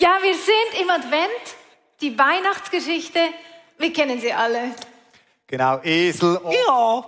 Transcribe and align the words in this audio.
Ja, 0.00 0.18
wir 0.22 0.34
sind 0.34 0.80
im 0.80 0.90
Advent, 0.90 1.56
die 2.00 2.16
Weihnachtsgeschichte, 2.16 3.18
wir 3.78 3.92
kennen 3.92 4.20
sie 4.20 4.32
alle. 4.32 4.70
Genau, 5.48 5.80
Esel, 5.82 6.36
Ochs, 6.36 6.56
Ja. 6.68 7.04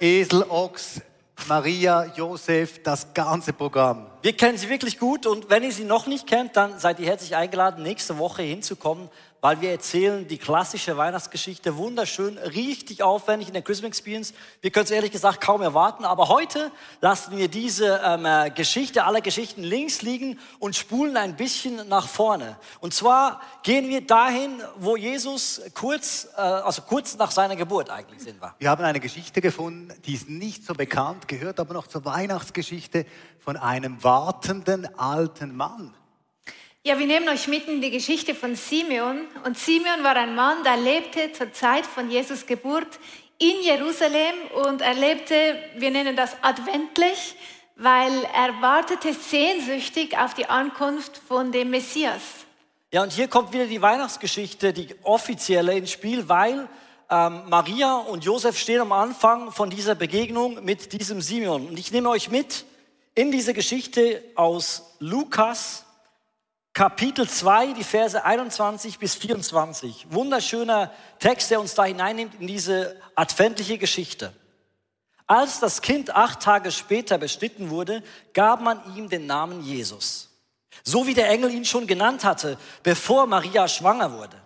Esel, 0.00 0.42
Ochs, 0.48 1.02
Maria, 1.48 2.06
Josef, 2.16 2.82
das 2.82 3.12
ganze 3.12 3.52
Programm. 3.52 4.06
Wir 4.22 4.34
kennen 4.34 4.56
sie 4.56 4.70
wirklich 4.70 4.98
gut 4.98 5.26
und 5.26 5.50
wenn 5.50 5.62
ihr 5.62 5.72
sie 5.72 5.84
noch 5.84 6.06
nicht 6.06 6.26
kennt, 6.26 6.56
dann 6.56 6.78
seid 6.78 6.98
ihr 6.98 7.06
herzlich 7.08 7.36
eingeladen, 7.36 7.82
nächste 7.82 8.16
Woche 8.16 8.40
hinzukommen, 8.42 9.10
weil 9.42 9.60
wir 9.60 9.72
erzählen 9.72 10.26
die 10.28 10.38
klassische 10.38 10.96
Weihnachtsgeschichte 10.96 11.76
wunderschön, 11.76 12.38
richtig 12.38 13.02
aufwendig 13.02 13.48
in 13.48 13.54
der 13.54 13.62
Christmas 13.62 13.88
Experience. 13.88 14.32
Wir 14.60 14.70
können 14.70 14.84
es 14.84 14.92
ehrlich 14.92 15.10
gesagt 15.10 15.40
kaum 15.40 15.62
erwarten, 15.62 16.04
aber 16.04 16.28
heute 16.28 16.70
lassen 17.00 17.36
wir 17.36 17.48
diese 17.48 18.00
ähm, 18.04 18.24
äh, 18.24 18.50
Geschichte 18.50 19.02
aller 19.02 19.20
Geschichten 19.20 19.64
links 19.64 20.00
liegen 20.00 20.38
und 20.60 20.76
spulen 20.76 21.16
ein 21.16 21.34
bisschen 21.34 21.88
nach 21.88 22.06
vorne. 22.06 22.56
Und 22.78 22.94
zwar 22.94 23.40
gehen 23.64 23.88
wir 23.88 24.06
dahin, 24.06 24.62
wo 24.76 24.96
Jesus 24.96 25.60
kurz, 25.74 26.28
äh, 26.36 26.40
also 26.40 26.82
kurz 26.82 27.18
nach 27.18 27.32
seiner 27.32 27.56
Geburt 27.56 27.90
eigentlich 27.90 28.22
sind 28.22 28.40
wir. 28.40 28.54
Wir 28.60 28.70
haben 28.70 28.84
eine 28.84 29.00
Geschichte 29.00 29.40
gefunden, 29.40 29.92
die 30.04 30.14
ist 30.14 30.28
nicht 30.28 30.64
so 30.64 30.74
bekannt, 30.74 31.26
gehört 31.26 31.58
aber 31.58 31.74
noch 31.74 31.88
zur 31.88 32.04
Weihnachtsgeschichte 32.04 33.06
von 33.40 33.56
einem 33.56 34.04
wartenden 34.04 34.86
alten 34.96 35.56
Mann. 35.56 35.92
Ja, 36.84 36.98
wir 36.98 37.06
nehmen 37.06 37.28
euch 37.28 37.46
mit 37.46 37.68
in 37.68 37.80
die 37.80 37.92
Geschichte 37.92 38.34
von 38.34 38.56
Simeon. 38.56 39.20
Und 39.44 39.56
Simeon 39.56 40.02
war 40.02 40.16
ein 40.16 40.34
Mann, 40.34 40.64
der 40.64 40.76
lebte 40.76 41.30
zur 41.30 41.52
Zeit 41.52 41.86
von 41.86 42.10
Jesus 42.10 42.44
Geburt 42.44 42.98
in 43.38 43.62
Jerusalem 43.62 44.34
und 44.66 44.80
er 44.80 44.94
lebte, 44.94 45.34
wir 45.76 45.92
nennen 45.92 46.16
das 46.16 46.36
adventlich, 46.42 47.36
weil 47.76 48.10
er 48.34 48.60
wartete 48.60 49.14
sehnsüchtig 49.14 50.18
auf 50.18 50.34
die 50.34 50.46
Ankunft 50.46 51.18
von 51.18 51.52
dem 51.52 51.70
Messias. 51.70 52.20
Ja, 52.90 53.04
und 53.04 53.12
hier 53.12 53.28
kommt 53.28 53.52
wieder 53.52 53.66
die 53.66 53.80
Weihnachtsgeschichte, 53.80 54.72
die 54.72 54.88
offizielle 55.04 55.78
ins 55.78 55.92
Spiel, 55.92 56.28
weil 56.28 56.68
ähm, 57.08 57.42
Maria 57.48 57.94
und 57.94 58.24
Josef 58.24 58.58
stehen 58.58 58.80
am 58.80 58.90
Anfang 58.90 59.52
von 59.52 59.70
dieser 59.70 59.94
Begegnung 59.94 60.64
mit 60.64 60.92
diesem 60.92 61.20
Simeon. 61.20 61.68
Und 61.68 61.78
ich 61.78 61.92
nehme 61.92 62.08
euch 62.08 62.28
mit 62.28 62.64
in 63.14 63.30
diese 63.30 63.54
Geschichte 63.54 64.20
aus 64.34 64.96
Lukas, 64.98 65.86
Kapitel 66.74 67.28
2, 67.28 67.74
die 67.74 67.84
Verse 67.84 68.24
21 68.24 68.98
bis 68.98 69.14
24. 69.14 70.06
Wunderschöner 70.10 70.90
Text, 71.18 71.50
der 71.50 71.60
uns 71.60 71.74
da 71.74 71.84
hineinnimmt 71.84 72.40
in 72.40 72.46
diese 72.46 72.96
adventliche 73.14 73.76
Geschichte. 73.76 74.32
Als 75.26 75.60
das 75.60 75.82
Kind 75.82 76.14
acht 76.14 76.40
Tage 76.40 76.72
später 76.72 77.18
beschnitten 77.18 77.68
wurde, 77.68 78.02
gab 78.32 78.62
man 78.62 78.96
ihm 78.96 79.10
den 79.10 79.26
Namen 79.26 79.62
Jesus. 79.62 80.30
So 80.82 81.06
wie 81.06 81.14
der 81.14 81.28
Engel 81.28 81.50
ihn 81.52 81.66
schon 81.66 81.86
genannt 81.86 82.24
hatte, 82.24 82.58
bevor 82.82 83.26
Maria 83.26 83.68
schwanger 83.68 84.12
wurde. 84.12 84.36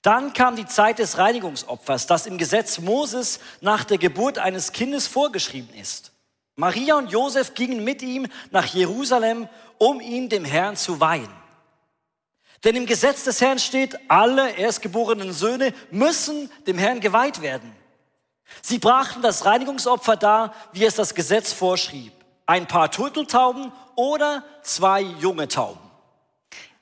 Dann 0.00 0.32
kam 0.32 0.56
die 0.56 0.66
Zeit 0.66 0.98
des 0.98 1.18
Reinigungsopfers, 1.18 2.06
das 2.06 2.26
im 2.26 2.38
Gesetz 2.38 2.78
Moses 2.78 3.40
nach 3.60 3.84
der 3.84 3.98
Geburt 3.98 4.38
eines 4.38 4.72
Kindes 4.72 5.06
vorgeschrieben 5.06 5.72
ist. 5.74 6.11
Maria 6.56 6.96
und 6.96 7.10
Josef 7.10 7.54
gingen 7.54 7.82
mit 7.82 8.02
ihm 8.02 8.26
nach 8.50 8.66
Jerusalem, 8.66 9.48
um 9.78 10.00
ihn 10.00 10.28
dem 10.28 10.44
Herrn 10.44 10.76
zu 10.76 11.00
weihen. 11.00 11.28
Denn 12.64 12.76
im 12.76 12.86
Gesetz 12.86 13.24
des 13.24 13.40
Herrn 13.40 13.58
steht, 13.58 13.98
alle 14.08 14.52
erstgeborenen 14.52 15.32
Söhne 15.32 15.74
müssen 15.90 16.50
dem 16.66 16.78
Herrn 16.78 17.00
geweiht 17.00 17.42
werden. 17.42 17.74
Sie 18.60 18.78
brachten 18.78 19.22
das 19.22 19.44
Reinigungsopfer 19.46 20.16
dar, 20.16 20.54
wie 20.72 20.84
es 20.84 20.94
das 20.94 21.14
Gesetz 21.14 21.52
vorschrieb. 21.52 22.12
Ein 22.46 22.68
paar 22.68 22.90
Turteltauben 22.90 23.72
oder 23.96 24.44
zwei 24.62 25.00
junge 25.00 25.48
Tauben. 25.48 25.80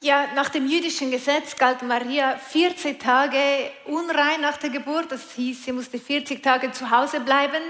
Ja, 0.02 0.28
nach 0.34 0.48
dem 0.48 0.66
jüdischen 0.66 1.10
Gesetz 1.10 1.56
galt 1.56 1.82
Maria 1.82 2.36
40 2.36 2.98
Tage 2.98 3.38
unrein 3.84 4.40
nach 4.40 4.56
der 4.56 4.70
Geburt. 4.70 5.12
Das 5.12 5.32
hieß, 5.32 5.64
sie 5.64 5.72
musste 5.72 5.98
40 5.98 6.42
Tage 6.42 6.72
zu 6.72 6.90
Hause 6.90 7.20
bleiben. 7.20 7.62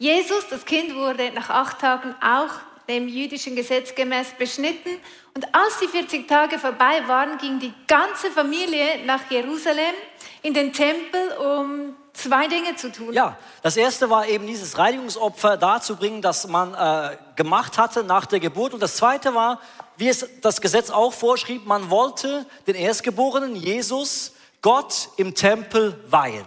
Jesus, 0.00 0.46
das 0.48 0.64
Kind, 0.64 0.94
wurde 0.94 1.32
nach 1.32 1.50
acht 1.50 1.80
Tagen 1.80 2.14
auch 2.20 2.50
dem 2.88 3.08
jüdischen 3.08 3.56
Gesetz 3.56 3.94
gemäß 3.96 4.28
beschnitten. 4.38 4.90
Und 5.34 5.52
als 5.52 5.78
die 5.80 5.88
40 5.88 6.28
Tage 6.28 6.58
vorbei 6.58 7.02
waren, 7.08 7.36
ging 7.38 7.58
die 7.58 7.74
ganze 7.88 8.30
Familie 8.30 9.04
nach 9.04 9.28
Jerusalem 9.28 9.94
in 10.42 10.54
den 10.54 10.72
Tempel, 10.72 11.32
um 11.38 11.96
zwei 12.12 12.46
Dinge 12.46 12.76
zu 12.76 12.92
tun. 12.92 13.12
Ja, 13.12 13.36
das 13.62 13.76
erste 13.76 14.08
war 14.08 14.28
eben 14.28 14.46
dieses 14.46 14.78
Reinigungsopfer 14.78 15.56
darzubringen, 15.56 16.22
das 16.22 16.46
man 16.46 16.74
äh, 16.74 17.16
gemacht 17.34 17.76
hatte 17.76 18.04
nach 18.04 18.26
der 18.26 18.38
Geburt. 18.38 18.74
Und 18.74 18.82
das 18.82 18.96
zweite 18.96 19.34
war, 19.34 19.60
wie 19.96 20.08
es 20.08 20.24
das 20.40 20.60
Gesetz 20.60 20.90
auch 20.90 21.12
vorschrieb, 21.12 21.66
man 21.66 21.90
wollte 21.90 22.46
den 22.68 22.76
Erstgeborenen 22.76 23.56
Jesus 23.56 24.32
Gott 24.62 25.08
im 25.16 25.34
Tempel 25.34 25.98
weihen. 26.08 26.46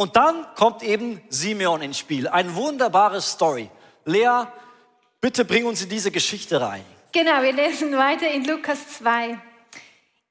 Und 0.00 0.14
dann 0.14 0.46
kommt 0.54 0.84
eben 0.84 1.20
Simeon 1.28 1.82
ins 1.82 1.98
Spiel. 1.98 2.28
Eine 2.28 2.54
wunderbare 2.54 3.20
Story. 3.20 3.68
Lea, 4.04 4.44
bitte 5.20 5.44
bring 5.44 5.66
uns 5.66 5.82
in 5.82 5.88
diese 5.88 6.12
Geschichte 6.12 6.60
rein. 6.60 6.84
Genau, 7.10 7.42
wir 7.42 7.52
lesen 7.52 7.96
weiter 7.96 8.30
in 8.30 8.44
Lukas 8.44 8.78
2. 8.98 9.36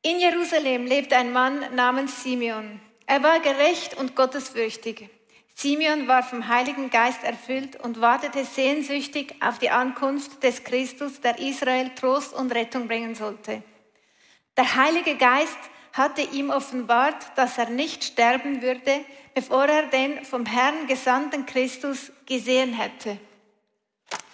In 0.04 0.20
Jerusalem 0.22 0.86
lebt 0.86 1.12
ein 1.12 1.34
Mann 1.34 1.76
namens 1.76 2.24
Simeon. 2.24 2.80
Er 3.08 3.22
war 3.24 3.42
gerecht 3.42 3.98
und 3.98 4.16
gottesfürchtig. 4.16 5.10
Simeon 5.54 6.08
war 6.08 6.24
vom 6.24 6.48
Heiligen 6.48 6.90
Geist 6.90 7.26
erfüllt 7.26 7.76
und 7.76 8.00
wartete 8.00 8.46
sehnsüchtig 8.46 9.36
auf 9.42 9.60
die 9.60 9.70
Ankunft 9.70 10.44
des 10.44 10.64
Christus, 10.64 11.20
der 11.20 11.40
Israel 11.40 11.90
Trost 11.94 12.34
und 12.34 12.54
Rettung 12.56 12.88
bringen 12.88 13.16
sollte. 13.16 13.62
Der 14.56 14.76
Heilige 14.78 15.18
Geist 15.18 15.60
hatte 15.92 16.22
ihm 16.22 16.52
offenbart, 16.52 17.36
dass 17.36 17.58
er 17.58 17.70
nicht 17.70 18.06
sterben 18.06 18.62
würde, 18.62 19.02
bevor 19.38 19.66
er 19.66 19.84
den 19.84 20.26
vom 20.26 20.48
Herrn 20.48 20.88
gesandten 20.88 21.46
Christus 21.46 22.12
gesehen 22.26 22.74
hätte. 22.74 23.20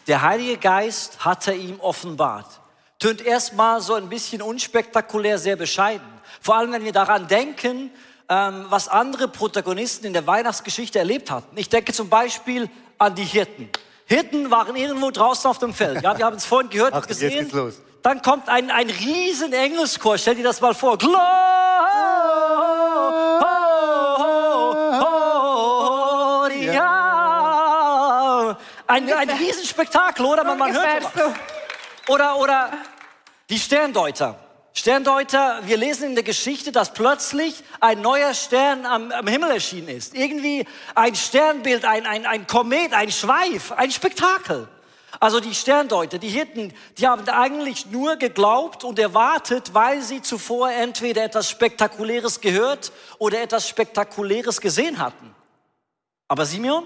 Der 0.07 0.21
Heilige 0.21 0.55
Geist 0.55 1.25
hatte 1.25 1.53
ihm 1.53 1.77
offenbart. 1.81 2.61
Tönt 2.99 3.19
erstmal 3.19 3.81
so 3.81 3.95
ein 3.95 4.07
bisschen 4.07 4.41
unspektakulär, 4.41 5.37
sehr 5.39 5.57
bescheiden. 5.57 6.07
Vor 6.39 6.55
allem, 6.55 6.71
wenn 6.71 6.85
wir 6.85 6.93
daran 6.93 7.27
denken, 7.27 7.91
ähm, 8.29 8.65
was 8.69 8.87
andere 8.87 9.27
Protagonisten 9.27 10.05
in 10.05 10.13
der 10.13 10.25
Weihnachtsgeschichte 10.25 10.99
erlebt 10.99 11.29
hatten. 11.29 11.57
Ich 11.57 11.67
denke 11.67 11.91
zum 11.91 12.07
Beispiel 12.07 12.69
an 12.97 13.13
die 13.13 13.25
Hirten. 13.25 13.69
Hirten 14.05 14.51
waren 14.51 14.77
irgendwo 14.77 15.11
draußen 15.11 15.49
auf 15.49 15.57
dem 15.57 15.73
Feld. 15.73 16.01
Ja, 16.01 16.17
wir 16.17 16.23
haben 16.23 16.37
es 16.37 16.45
vorhin 16.45 16.69
gehört 16.69 16.93
und 16.93 17.05
gesehen. 17.05 17.41
geht's 17.41 17.51
los. 17.51 17.81
Dann 18.03 18.21
kommt 18.21 18.47
ein, 18.47 18.71
ein 18.71 18.89
riesen 18.89 19.51
Engelschor. 19.51 20.17
Stell 20.17 20.35
dir 20.35 20.43
das 20.43 20.61
mal 20.61 20.73
vor. 20.73 20.97
Gloria. 20.97 21.72
Ein, 28.93 29.11
ein 29.11 29.29
Riesenspektakel, 29.31 30.23
oder? 30.23 30.43
Man, 30.43 30.59
man 30.59 30.71
hört 30.71 31.03
Ungefähr 31.03 31.25
was. 31.25 32.09
Oder, 32.09 32.37
oder 32.37 32.71
die 33.49 33.57
Sterndeuter. 33.57 34.37
Sterndeuter, 34.71 35.61
wir 35.65 35.77
lesen 35.77 36.09
in 36.09 36.13
der 36.13 36.23
Geschichte, 36.23 36.71
dass 36.71 36.93
plötzlich 36.93 37.63
ein 37.79 38.01
neuer 38.01 38.35
Stern 38.35 38.85
am, 38.85 39.11
am 39.11 39.25
Himmel 39.25 39.49
erschienen 39.49 39.89
ist. 39.89 40.13
Irgendwie 40.13 40.67
ein 40.93 41.15
Sternbild, 41.15 41.85
ein, 41.85 42.05
ein, 42.05 42.27
ein 42.27 42.45
Komet, 42.45 42.93
ein 42.93 43.11
Schweif, 43.11 43.71
ein 43.71 43.89
Spektakel. 43.89 44.67
Also 45.19 45.39
die 45.39 45.55
Sterndeuter, 45.55 46.19
die 46.19 46.29
Hirten, 46.29 46.71
die 46.99 47.07
haben 47.07 47.27
eigentlich 47.29 47.87
nur 47.87 48.17
geglaubt 48.17 48.83
und 48.83 48.99
erwartet, 48.99 49.73
weil 49.73 50.03
sie 50.03 50.21
zuvor 50.21 50.69
entweder 50.69 51.23
etwas 51.23 51.49
Spektakuläres 51.49 52.41
gehört 52.41 52.91
oder 53.17 53.41
etwas 53.41 53.67
Spektakuläres 53.67 54.61
gesehen 54.61 54.99
hatten. 54.99 55.33
Aber 56.27 56.45
Simeon? 56.45 56.85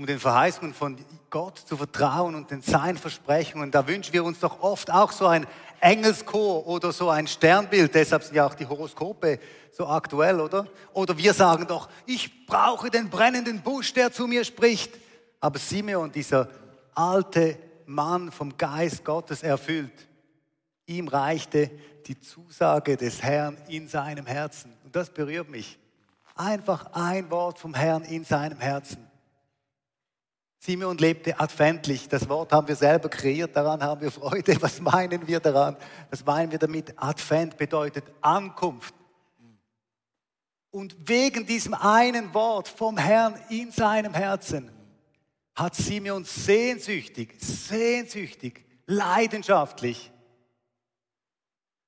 Um 0.00 0.06
den 0.06 0.18
Verheißungen 0.18 0.72
von 0.72 0.96
Gott 1.28 1.58
zu 1.58 1.76
vertrauen 1.76 2.34
und 2.34 2.50
den 2.50 2.62
seinen 2.62 2.96
Versprechungen. 2.96 3.70
Da 3.70 3.86
wünschen 3.86 4.14
wir 4.14 4.24
uns 4.24 4.40
doch 4.40 4.62
oft 4.62 4.90
auch 4.90 5.12
so 5.12 5.26
ein 5.26 5.46
Engelschor 5.78 6.66
oder 6.66 6.90
so 6.90 7.10
ein 7.10 7.26
Sternbild. 7.26 7.94
Deshalb 7.94 8.22
sind 8.22 8.34
ja 8.34 8.46
auch 8.46 8.54
die 8.54 8.66
Horoskope 8.66 9.38
so 9.72 9.86
aktuell, 9.86 10.40
oder? 10.40 10.66
Oder 10.94 11.18
wir 11.18 11.34
sagen 11.34 11.66
doch, 11.66 11.90
ich 12.06 12.46
brauche 12.46 12.88
den 12.88 13.10
brennenden 13.10 13.60
Busch, 13.60 13.92
der 13.92 14.10
zu 14.10 14.26
mir 14.26 14.42
spricht. 14.42 14.90
Aber 15.38 15.58
Simeon, 15.58 16.10
dieser 16.10 16.48
alte 16.94 17.58
Mann 17.84 18.32
vom 18.32 18.56
Geist 18.56 19.04
Gottes 19.04 19.42
erfüllt, 19.42 20.08
ihm 20.86 21.08
reichte 21.08 21.70
die 22.06 22.18
Zusage 22.18 22.96
des 22.96 23.20
Herrn 23.20 23.58
in 23.68 23.86
seinem 23.86 24.24
Herzen. 24.24 24.72
Und 24.82 24.96
das 24.96 25.10
berührt 25.10 25.50
mich. 25.50 25.78
Einfach 26.36 26.86
ein 26.94 27.30
Wort 27.30 27.58
vom 27.58 27.74
Herrn 27.74 28.04
in 28.04 28.24
seinem 28.24 28.60
Herzen. 28.60 29.09
Simeon 30.62 30.98
lebte 30.98 31.40
adventlich. 31.40 32.06
Das 32.06 32.28
Wort 32.28 32.52
haben 32.52 32.68
wir 32.68 32.76
selber 32.76 33.08
kreiert, 33.08 33.56
daran 33.56 33.82
haben 33.82 34.02
wir 34.02 34.10
Freude. 34.10 34.60
Was 34.60 34.78
meinen 34.78 35.26
wir 35.26 35.40
daran? 35.40 35.74
Was 36.10 36.24
meinen 36.24 36.52
wir 36.52 36.58
damit? 36.58 36.92
Advent 36.96 37.56
bedeutet 37.56 38.04
Ankunft. 38.20 38.94
Und 40.70 41.08
wegen 41.08 41.46
diesem 41.46 41.72
einen 41.72 42.32
Wort 42.34 42.68
vom 42.68 42.98
Herrn 42.98 43.40
in 43.48 43.72
seinem 43.72 44.12
Herzen 44.12 44.70
hat 45.54 45.74
Simeon 45.74 46.24
sehnsüchtig, 46.24 47.36
sehnsüchtig 47.40 48.64
leidenschaftlich 48.86 50.12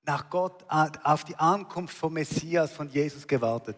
nach 0.05 0.31
Gott, 0.31 0.65
auf 0.69 1.25
die 1.25 1.37
Ankunft 1.37 1.97
vom 1.97 2.15
Messias, 2.15 2.73
von 2.73 2.89
Jesus 2.89 3.27
gewartet. 3.29 3.77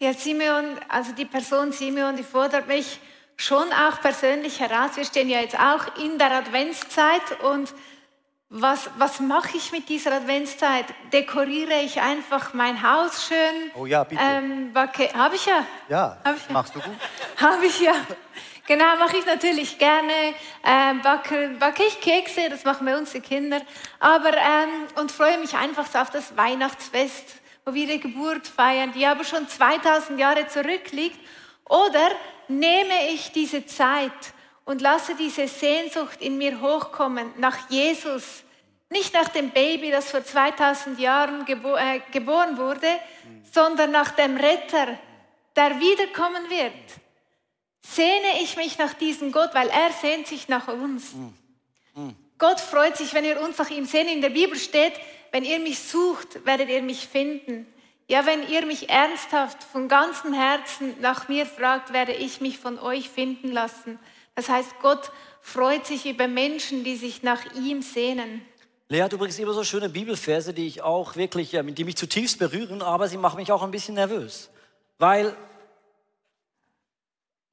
Ja, 0.00 0.12
Simeon, 0.12 0.78
also 0.88 1.12
die 1.12 1.24
Person 1.24 1.70
Simeon, 1.70 2.16
die 2.16 2.24
fordert 2.24 2.66
mich 2.66 3.00
schon 3.38 3.72
auch 3.72 4.00
persönlich 4.00 4.60
heraus. 4.60 4.90
Wir 4.96 5.04
stehen 5.04 5.30
ja 5.30 5.40
jetzt 5.40 5.58
auch 5.58 5.96
in 5.96 6.18
der 6.18 6.32
Adventszeit 6.32 7.40
und 7.42 7.72
was, 8.50 8.90
was 8.96 9.20
mache 9.20 9.56
ich 9.56 9.72
mit 9.72 9.88
dieser 9.88 10.12
Adventszeit? 10.12 10.86
Dekoriere 11.12 11.80
ich 11.82 12.00
einfach 12.00 12.54
mein 12.54 12.82
Haus 12.82 13.26
schön? 13.26 13.70
Oh 13.74 13.86
ja, 13.86 14.04
bitte. 14.04 14.22
Ähm, 14.22 14.72
Habe 14.74 15.36
ich 15.36 15.46
ja. 15.46 15.66
Ja, 15.88 16.16
ich 16.24 16.46
ja. 16.46 16.52
machst 16.52 16.74
du 16.74 16.80
gut. 16.80 16.94
Habe 17.36 17.66
ich 17.66 17.80
ja. 17.80 17.92
Genau, 18.66 18.96
mache 18.98 19.18
ich 19.18 19.26
natürlich 19.26 19.78
gerne. 19.78 20.12
Ähm, 20.64 21.00
backe, 21.02 21.56
backe 21.58 21.84
ich 21.84 22.00
Kekse, 22.00 22.48
das 22.48 22.64
machen 22.64 22.86
wir 22.86 22.96
uns 22.96 23.12
die 23.12 23.20
Kinder. 23.20 23.60
Aber, 24.00 24.34
ähm, 24.34 24.86
und 24.96 25.12
freue 25.12 25.38
mich 25.38 25.54
einfach 25.54 25.86
so 25.86 25.98
auf 25.98 26.10
das 26.10 26.36
Weihnachtsfest, 26.36 27.36
wo 27.64 27.74
wir 27.74 27.86
die 27.86 28.00
Geburt 28.00 28.46
feiern, 28.46 28.92
die 28.92 29.06
aber 29.06 29.24
schon 29.24 29.46
2000 29.46 30.18
Jahre 30.18 30.48
zurückliegt. 30.48 31.18
Oder 31.68 32.10
nehme 32.48 33.10
ich 33.10 33.32
diese 33.32 33.66
Zeit 33.66 34.12
und 34.64 34.80
lasse 34.80 35.14
diese 35.14 35.48
Sehnsucht 35.48 36.20
in 36.20 36.38
mir 36.38 36.60
hochkommen 36.60 37.32
nach 37.38 37.70
Jesus, 37.70 38.44
nicht 38.90 39.12
nach 39.14 39.28
dem 39.28 39.50
Baby, 39.50 39.90
das 39.90 40.10
vor 40.10 40.24
2000 40.24 40.98
Jahren 40.98 41.44
gebo 41.44 41.76
äh, 41.76 42.00
geboren 42.10 42.56
wurde, 42.56 42.86
mhm. 42.86 43.42
sondern 43.52 43.90
nach 43.90 44.12
dem 44.12 44.36
Retter, 44.36 44.98
der 45.54 45.78
wiederkommen 45.78 46.48
wird 46.48 46.72
sehne 47.94 48.42
ich 48.42 48.56
mich 48.56 48.78
nach 48.78 48.94
diesem 48.94 49.32
Gott, 49.32 49.50
weil 49.54 49.68
er 49.68 49.92
sehnt 49.92 50.26
sich 50.26 50.48
nach 50.48 50.68
uns. 50.68 51.14
Mm. 51.14 52.00
Mm. 52.00 52.16
Gott 52.38 52.60
freut 52.60 52.96
sich, 52.96 53.14
wenn 53.14 53.24
ihr 53.24 53.40
uns 53.40 53.58
nach 53.58 53.70
ihm 53.70 53.86
sehnt. 53.86 54.10
In 54.10 54.20
der 54.20 54.30
Bibel 54.30 54.56
steht, 54.56 54.92
wenn 55.32 55.44
ihr 55.44 55.58
mich 55.58 55.78
sucht, 55.78 56.44
werdet 56.44 56.68
ihr 56.68 56.82
mich 56.82 57.06
finden. 57.08 57.66
Ja, 58.10 58.24
wenn 58.24 58.48
ihr 58.48 58.64
mich 58.64 58.88
ernsthaft 58.88 59.62
von 59.62 59.86
ganzem 59.86 60.32
Herzen 60.32 60.94
nach 61.02 61.28
mir 61.28 61.44
fragt, 61.44 61.92
werde 61.92 62.12
ich 62.14 62.40
mich 62.40 62.58
von 62.58 62.78
euch 62.78 63.10
finden 63.10 63.52
lassen. 63.52 63.98
Das 64.34 64.48
heißt, 64.48 64.80
Gott 64.80 65.12
freut 65.42 65.86
sich 65.86 66.06
über 66.06 66.26
Menschen, 66.26 66.84
die 66.84 66.96
sich 66.96 67.22
nach 67.22 67.44
ihm 67.54 67.82
sehnen. 67.82 68.40
Lea 68.88 69.02
hat 69.02 69.12
übrigens 69.12 69.38
immer 69.38 69.52
so 69.52 69.62
schöne 69.62 69.90
Bibelverse, 69.90 70.54
die 70.54 70.66
ich 70.66 70.80
auch 70.80 71.16
wirklich, 71.16 71.50
die 71.50 71.84
mich 71.84 71.96
zutiefst 71.96 72.38
berühren, 72.38 72.80
aber 72.80 73.08
sie 73.08 73.18
machen 73.18 73.36
mich 73.36 73.52
auch 73.52 73.62
ein 73.62 73.70
bisschen 73.70 73.96
nervös. 73.96 74.48
Weil 74.96 75.36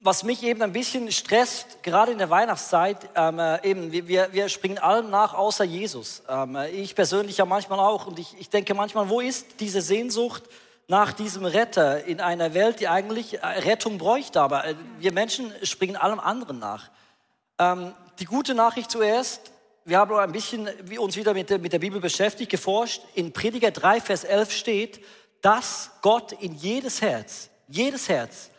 was 0.05 0.23
mich 0.23 0.43
eben 0.43 0.61
ein 0.61 0.71
bisschen 0.71 1.11
stresst, 1.11 1.81
gerade 1.81 2.11
in 2.11 2.19
der 2.19 2.29
Weihnachtszeit, 2.29 3.09
ähm, 3.15 3.39
äh, 3.39 3.67
eben, 3.67 3.91
wir, 3.91 4.31
wir 4.31 4.49
springen 4.49 4.77
allem 4.77 5.09
nach, 5.09 5.33
außer 5.33 5.63
Jesus. 5.63 6.21
Ähm, 6.29 6.55
äh, 6.55 6.69
ich 6.69 6.93
persönlich 6.93 7.37
ja 7.37 7.45
manchmal 7.45 7.79
auch. 7.79 8.05
Und 8.05 8.19
ich, 8.19 8.35
ich 8.39 8.51
denke 8.51 8.75
manchmal, 8.75 9.09
wo 9.09 9.19
ist 9.19 9.59
diese 9.59 9.81
Sehnsucht 9.81 10.43
nach 10.87 11.11
diesem 11.11 11.43
Retter 11.43 12.05
in 12.05 12.21
einer 12.21 12.53
Welt, 12.53 12.81
die 12.81 12.87
eigentlich 12.87 13.39
äh, 13.39 13.47
Rettung 13.47 13.97
bräuchte? 13.97 14.41
Aber 14.41 14.63
wir 14.99 15.11
Menschen 15.11 15.51
springen 15.63 15.95
allem 15.95 16.19
anderen 16.19 16.59
nach. 16.59 16.91
Ähm, 17.57 17.93
die 18.19 18.25
gute 18.25 18.53
Nachricht 18.53 18.91
zuerst, 18.91 19.51
wir 19.85 19.97
haben 19.97 20.15
ein 20.15 20.31
bisschen 20.31 20.69
wie 20.83 20.99
uns 20.99 21.15
wieder 21.15 21.33
mit 21.33 21.49
der, 21.49 21.57
mit 21.57 21.73
der 21.73 21.79
Bibel 21.79 21.99
beschäftigt, 21.99 22.51
geforscht. 22.51 23.01
In 23.15 23.33
Prediger 23.33 23.71
3, 23.71 24.01
Vers 24.01 24.23
11 24.23 24.51
steht, 24.51 25.03
dass 25.41 25.89
Gott 26.03 26.31
in 26.31 26.53
jedes 26.53 27.01
Herz, 27.01 27.49
jedes 27.67 28.07
Herz, 28.07 28.51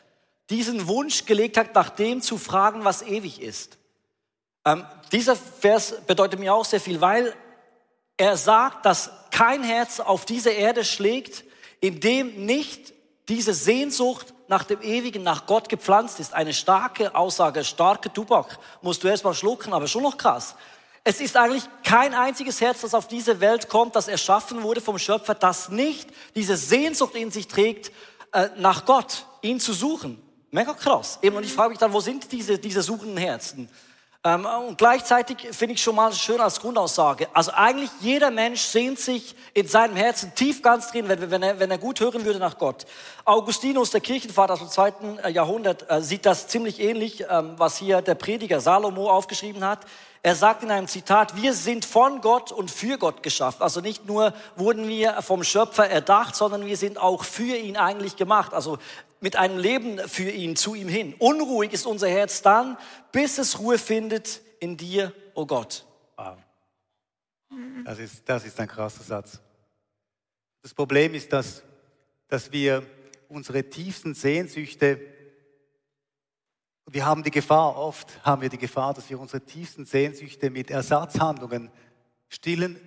diesen 0.51 0.87
Wunsch 0.87 1.25
gelegt 1.25 1.57
hat, 1.57 1.75
nach 1.75 1.91
dem 1.91 2.23
zu 2.23 2.39
fragen, 2.39 2.85
was 2.85 3.03
ewig 3.03 3.43
ist. 3.43 3.79
Ähm, 4.65 4.85
dieser 5.13 5.37
Vers 5.37 5.95
bedeutet 6.07 6.41
mir 6.41 6.55
auch 6.55 6.65
sehr 6.65 6.81
viel, 6.81 7.01
weil 7.01 7.35
er 8.17 8.37
sagt, 8.37 8.87
dass 8.87 9.11
kein 9.31 9.63
Herz 9.63 10.01
auf 10.01 10.25
dieser 10.25 10.53
Erde 10.53 10.85
schlägt, 10.85 11.45
in 11.81 12.01
dem 12.01 12.47
nicht 12.47 12.95
diese 13.29 13.53
Sehnsucht 13.53 14.33
nach 14.49 14.65
dem 14.65 14.81
Ewigen, 14.81 15.23
nach 15.23 15.47
Gott 15.47 15.69
gepflanzt 15.69 16.21
ist. 16.21 16.33
Eine 16.33 16.55
starke 16.55 17.15
Aussage, 17.15 17.65
starke 17.65 18.13
Tubak. 18.13 18.59
Musst 18.81 19.03
du 19.03 19.09
erst 19.09 19.25
mal 19.25 19.35
schlucken, 19.35 19.73
aber 19.73 19.89
schon 19.89 20.03
noch 20.03 20.17
krass. 20.17 20.55
Es 21.05 21.21
ist 21.21 21.37
eigentlich 21.37 21.65
kein 21.85 22.15
einziges 22.15 22.61
Herz, 22.61 22.81
das 22.81 22.95
auf 22.95 23.07
diese 23.07 23.39
Welt 23.41 23.69
kommt, 23.69 23.95
das 23.95 24.09
erschaffen 24.09 24.63
wurde 24.63 24.81
vom 24.81 24.99
Schöpfer, 24.99 25.35
das 25.35 25.69
nicht 25.69 26.09
diese 26.35 26.57
Sehnsucht 26.57 27.15
in 27.15 27.31
sich 27.31 27.47
trägt, 27.47 27.93
äh, 28.33 28.49
nach 28.57 28.85
Gott, 28.85 29.27
ihn 29.43 29.61
zu 29.61 29.73
suchen. 29.73 30.21
Mega 30.57 30.73
krass. 30.73 31.19
Und 31.23 31.45
ich 31.45 31.53
frage 31.53 31.69
mich 31.69 31.79
dann, 31.79 31.93
wo 31.93 32.01
sind 32.01 32.33
diese, 32.33 32.59
diese 32.59 32.81
suchenden 32.81 33.19
Herzen? 33.19 33.69
Ähm, 34.25 34.47
und 34.47 34.79
gleichzeitig 34.79 35.37
finde 35.53 35.75
ich 35.75 35.83
schon 35.83 35.95
mal 35.95 36.11
schön 36.15 36.41
als 36.41 36.59
Grundaussage. 36.59 37.29
Also 37.35 37.53
eigentlich 37.53 37.91
jeder 38.01 38.31
Mensch 38.31 38.63
sehnt 38.63 38.99
sich 38.99 39.37
in 39.53 39.69
seinem 39.69 39.97
Herzen 39.97 40.35
tief 40.35 40.63
ganz 40.63 40.91
drin, 40.91 41.09
wenn, 41.09 41.31
wenn, 41.31 41.43
er, 41.43 41.61
wenn 41.61 41.71
er 41.71 41.77
gut 41.77 42.01
hören 42.01 42.25
würde 42.25 42.39
nach 42.39 42.57
Gott. 42.57 42.87
Augustinus, 43.27 43.91
der 43.91 44.01
Kirchenvater 44.01 44.55
aus 44.55 44.61
dem 44.61 44.71
zweiten 44.71 45.19
äh, 45.19 45.29
Jahrhundert, 45.29 45.91
äh, 45.91 46.01
sieht 46.01 46.25
das 46.25 46.49
ziemlich 46.49 46.81
ähnlich, 46.81 47.27
ähm, 47.29 47.53
was 47.59 47.77
hier 47.77 48.01
der 48.01 48.15
Prediger 48.15 48.59
Salomo 48.61 49.11
aufgeschrieben 49.11 49.63
hat. 49.63 49.81
Er 50.23 50.35
sagt 50.35 50.65
in 50.65 50.73
einem 50.73 50.89
Zitat, 50.89 51.37
wir 51.41 51.55
sind 51.55 51.85
von 51.85 52.21
Gott 52.21 52.51
und 52.51 52.69
für 52.69 52.99
Gott 52.99 53.23
geschaffen. 53.23 53.63
Also 53.63 53.81
nicht 53.81 54.07
nur 54.07 54.33
wurden 54.57 54.89
wir 54.89 55.23
vom 55.23 55.45
Schöpfer 55.45 55.89
erdacht, 55.89 56.35
sondern 56.35 56.67
wir 56.67 56.77
sind 56.77 56.99
auch 56.99 57.23
für 57.23 57.55
ihn 57.55 57.77
eigentlich 57.77 58.17
gemacht. 58.17 58.53
Also 58.53 58.79
mit 59.21 59.37
einem 59.37 59.59
Leben 59.59 59.99
für 60.09 60.31
ihn, 60.31 60.57
zu 60.57 60.75
ihm 60.75 60.89
hin. 60.89 61.15
Unruhig 61.19 61.73
ist 61.73 61.87
unser 61.87 62.09
Herz 62.09 62.43
dann, 62.43 62.77
bis 63.13 63.39
es 63.39 63.59
Ruhe 63.59 63.79
findet 63.79 64.41
in 64.61 64.77
dir, 64.77 65.13
oh 65.35 65.47
Gott. 65.47 65.87
Das 67.85 67.99
ist, 67.99 68.29
das 68.29 68.45
ist 68.45 68.59
ein 68.59 68.69
krasser 68.69 69.03
Satz. 69.03 69.41
Das 70.63 70.75
Problem 70.75 71.15
ist, 71.15 71.33
dass, 71.33 71.63
dass 72.29 72.51
wir 72.51 72.85
unsere 73.29 73.65
tiefsten 73.65 74.15
Sehnsüchte, 74.15 75.01
wir 76.87 77.07
haben 77.07 77.23
die 77.23 77.31
Gefahr, 77.31 77.77
oft 77.77 78.25
haben 78.25 78.43
wir 78.43 78.49
die 78.49 78.59
Gefahr, 78.59 78.95
dass 78.95 79.09
wir 79.09 79.19
unsere 79.19 79.45
tiefsten 79.45 79.87
Sehnsüchte 79.87 80.51
mit 80.51 80.71
Ersatzhandlungen 80.71 81.71
stillen 82.29 82.81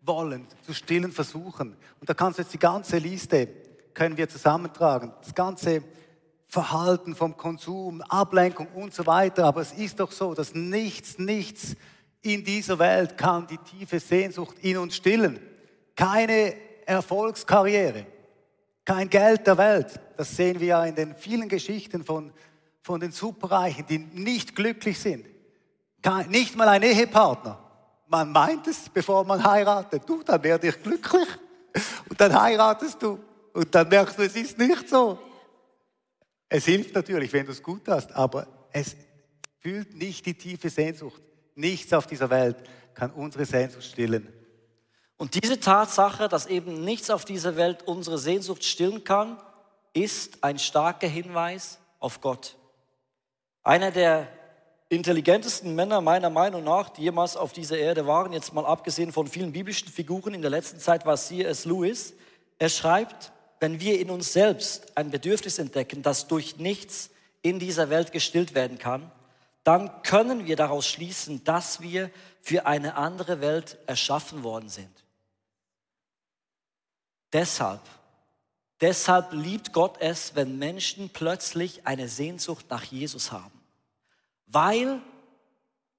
wollen, 0.00 0.46
zu 0.64 0.72
stillen 0.72 1.12
versuchen. 1.12 1.76
Und 2.00 2.08
da 2.08 2.14
kannst 2.14 2.38
du 2.38 2.42
jetzt 2.42 2.54
die 2.54 2.58
ganze 2.58 2.98
Liste 2.98 3.48
können 3.96 4.16
wir 4.18 4.28
zusammentragen. 4.28 5.10
Das 5.22 5.34
ganze 5.34 5.82
Verhalten 6.46 7.16
vom 7.16 7.36
Konsum, 7.36 8.02
Ablenkung 8.02 8.68
und 8.74 8.94
so 8.94 9.06
weiter. 9.06 9.46
Aber 9.46 9.62
es 9.62 9.72
ist 9.72 9.98
doch 9.98 10.12
so, 10.12 10.34
dass 10.34 10.54
nichts, 10.54 11.18
nichts 11.18 11.74
in 12.20 12.44
dieser 12.44 12.78
Welt 12.78 13.16
kann 13.16 13.46
die 13.46 13.58
tiefe 13.58 13.98
Sehnsucht 13.98 14.58
in 14.60 14.76
uns 14.76 14.96
stillen. 14.96 15.40
Keine 15.96 16.54
Erfolgskarriere, 16.84 18.06
kein 18.84 19.08
Geld 19.08 19.46
der 19.46 19.56
Welt. 19.56 19.98
Das 20.16 20.36
sehen 20.36 20.60
wir 20.60 20.66
ja 20.66 20.84
in 20.84 20.94
den 20.94 21.16
vielen 21.16 21.48
Geschichten 21.48 22.04
von, 22.04 22.32
von 22.82 23.00
den 23.00 23.12
Superreichen, 23.12 23.86
die 23.86 23.98
nicht 23.98 24.54
glücklich 24.54 25.00
sind. 25.00 25.26
Kein, 26.02 26.28
nicht 26.28 26.54
mal 26.54 26.68
ein 26.68 26.82
Ehepartner. 26.82 27.58
Man 28.08 28.30
meint 28.30 28.66
es, 28.66 28.90
bevor 28.90 29.24
man 29.24 29.42
heiratet. 29.42 30.02
Du, 30.06 30.22
dann 30.22 30.42
werde 30.42 30.68
ich 30.68 30.82
glücklich. 30.82 31.28
Und 32.10 32.20
dann 32.20 32.38
heiratest 32.38 33.02
du. 33.02 33.18
Und 33.56 33.74
dann 33.74 33.88
merkst 33.88 34.18
du, 34.18 34.22
es 34.22 34.36
ist 34.36 34.58
nicht 34.58 34.86
so. 34.86 35.18
Es 36.46 36.66
hilft 36.66 36.94
natürlich, 36.94 37.32
wenn 37.32 37.46
du 37.46 37.52
es 37.52 37.62
gut 37.62 37.88
hast, 37.88 38.12
aber 38.12 38.46
es 38.70 38.94
fühlt 39.60 39.94
nicht 39.94 40.26
die 40.26 40.34
tiefe 40.34 40.68
Sehnsucht. 40.68 41.22
Nichts 41.54 41.90
auf 41.94 42.06
dieser 42.06 42.28
Welt 42.28 42.58
kann 42.92 43.10
unsere 43.12 43.46
Sehnsucht 43.46 43.84
stillen. 43.84 44.30
Und 45.16 45.42
diese 45.42 45.58
Tatsache, 45.58 46.28
dass 46.28 46.44
eben 46.44 46.84
nichts 46.84 47.08
auf 47.08 47.24
dieser 47.24 47.56
Welt 47.56 47.84
unsere 47.84 48.18
Sehnsucht 48.18 48.62
stillen 48.62 49.04
kann, 49.04 49.40
ist 49.94 50.44
ein 50.44 50.58
starker 50.58 51.08
Hinweis 51.08 51.78
auf 51.98 52.20
Gott. 52.20 52.56
Einer 53.62 53.90
der 53.90 54.28
intelligentesten 54.90 55.74
Männer 55.74 56.02
meiner 56.02 56.28
Meinung 56.28 56.62
nach, 56.62 56.90
die 56.90 57.00
jemals 57.00 57.38
auf 57.38 57.54
dieser 57.54 57.78
Erde 57.78 58.06
waren, 58.06 58.34
jetzt 58.34 58.52
mal 58.52 58.66
abgesehen 58.66 59.12
von 59.12 59.26
vielen 59.26 59.52
biblischen 59.52 59.88
Figuren 59.88 60.34
in 60.34 60.42
der 60.42 60.50
letzten 60.50 60.78
Zeit, 60.78 61.06
war 61.06 61.16
C.S. 61.16 61.64
Lewis. 61.64 62.12
Er 62.58 62.68
schreibt, 62.68 63.32
wenn 63.60 63.80
wir 63.80 63.98
in 64.00 64.10
uns 64.10 64.32
selbst 64.32 64.96
ein 64.96 65.10
Bedürfnis 65.10 65.58
entdecken, 65.58 66.02
das 66.02 66.28
durch 66.28 66.56
nichts 66.56 67.10
in 67.42 67.58
dieser 67.58 67.90
Welt 67.90 68.12
gestillt 68.12 68.54
werden 68.54 68.78
kann, 68.78 69.10
dann 69.64 70.02
können 70.02 70.46
wir 70.46 70.56
daraus 70.56 70.86
schließen, 70.86 71.42
dass 71.44 71.80
wir 71.80 72.10
für 72.40 72.66
eine 72.66 72.96
andere 72.96 73.40
Welt 73.40 73.78
erschaffen 73.86 74.44
worden 74.44 74.68
sind. 74.68 75.04
Deshalb, 77.32 77.80
deshalb 78.80 79.32
liebt 79.32 79.72
Gott 79.72 79.96
es, 80.00 80.36
wenn 80.36 80.58
Menschen 80.58 81.10
plötzlich 81.10 81.86
eine 81.86 82.08
Sehnsucht 82.08 82.66
nach 82.70 82.84
Jesus 82.84 83.32
haben. 83.32 83.60
Weil 84.46 85.00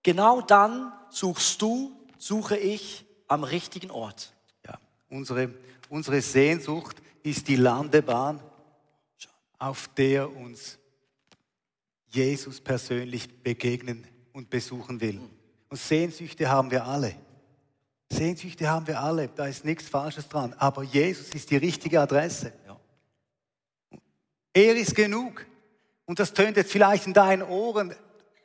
genau 0.03 0.41
dann 0.41 0.93
suchst 1.09 1.61
du, 1.61 1.91
suche 2.17 2.57
ich 2.57 3.05
am 3.27 3.43
richtigen 3.43 3.91
Ort. 3.91 4.33
Ja, 4.65 4.79
unsere, 5.09 5.53
unsere 5.89 6.21
Sehnsucht 6.21 6.95
ist 7.23 7.47
die 7.47 7.55
Landebahn, 7.55 8.41
auf 9.59 9.89
der 9.95 10.35
uns 10.35 10.77
Jesus 12.09 12.61
persönlich 12.61 13.43
begegnen 13.43 14.07
und 14.33 14.49
besuchen 14.49 15.01
will. 15.01 15.19
Und 15.69 15.77
Sehnsüchte 15.77 16.49
haben 16.49 16.71
wir 16.71 16.85
alle. 16.85 17.15
Sehnsüchte 18.09 18.69
haben 18.69 18.87
wir 18.87 19.01
alle, 19.01 19.27
da 19.27 19.47
ist 19.47 19.65
nichts 19.65 19.89
Falsches 19.89 20.29
dran. 20.29 20.53
Aber 20.57 20.83
Jesus 20.83 21.29
ist 21.29 21.51
die 21.51 21.57
richtige 21.57 21.99
Adresse. 21.99 22.53
Ja. 22.65 22.79
Er 24.53 24.75
ist 24.75 24.95
genug. 24.95 25.45
Und 26.05 26.19
das 26.19 26.33
tönt 26.33 26.55
jetzt 26.55 26.71
vielleicht 26.71 27.05
in 27.05 27.13
deinen 27.13 27.43
Ohren 27.43 27.93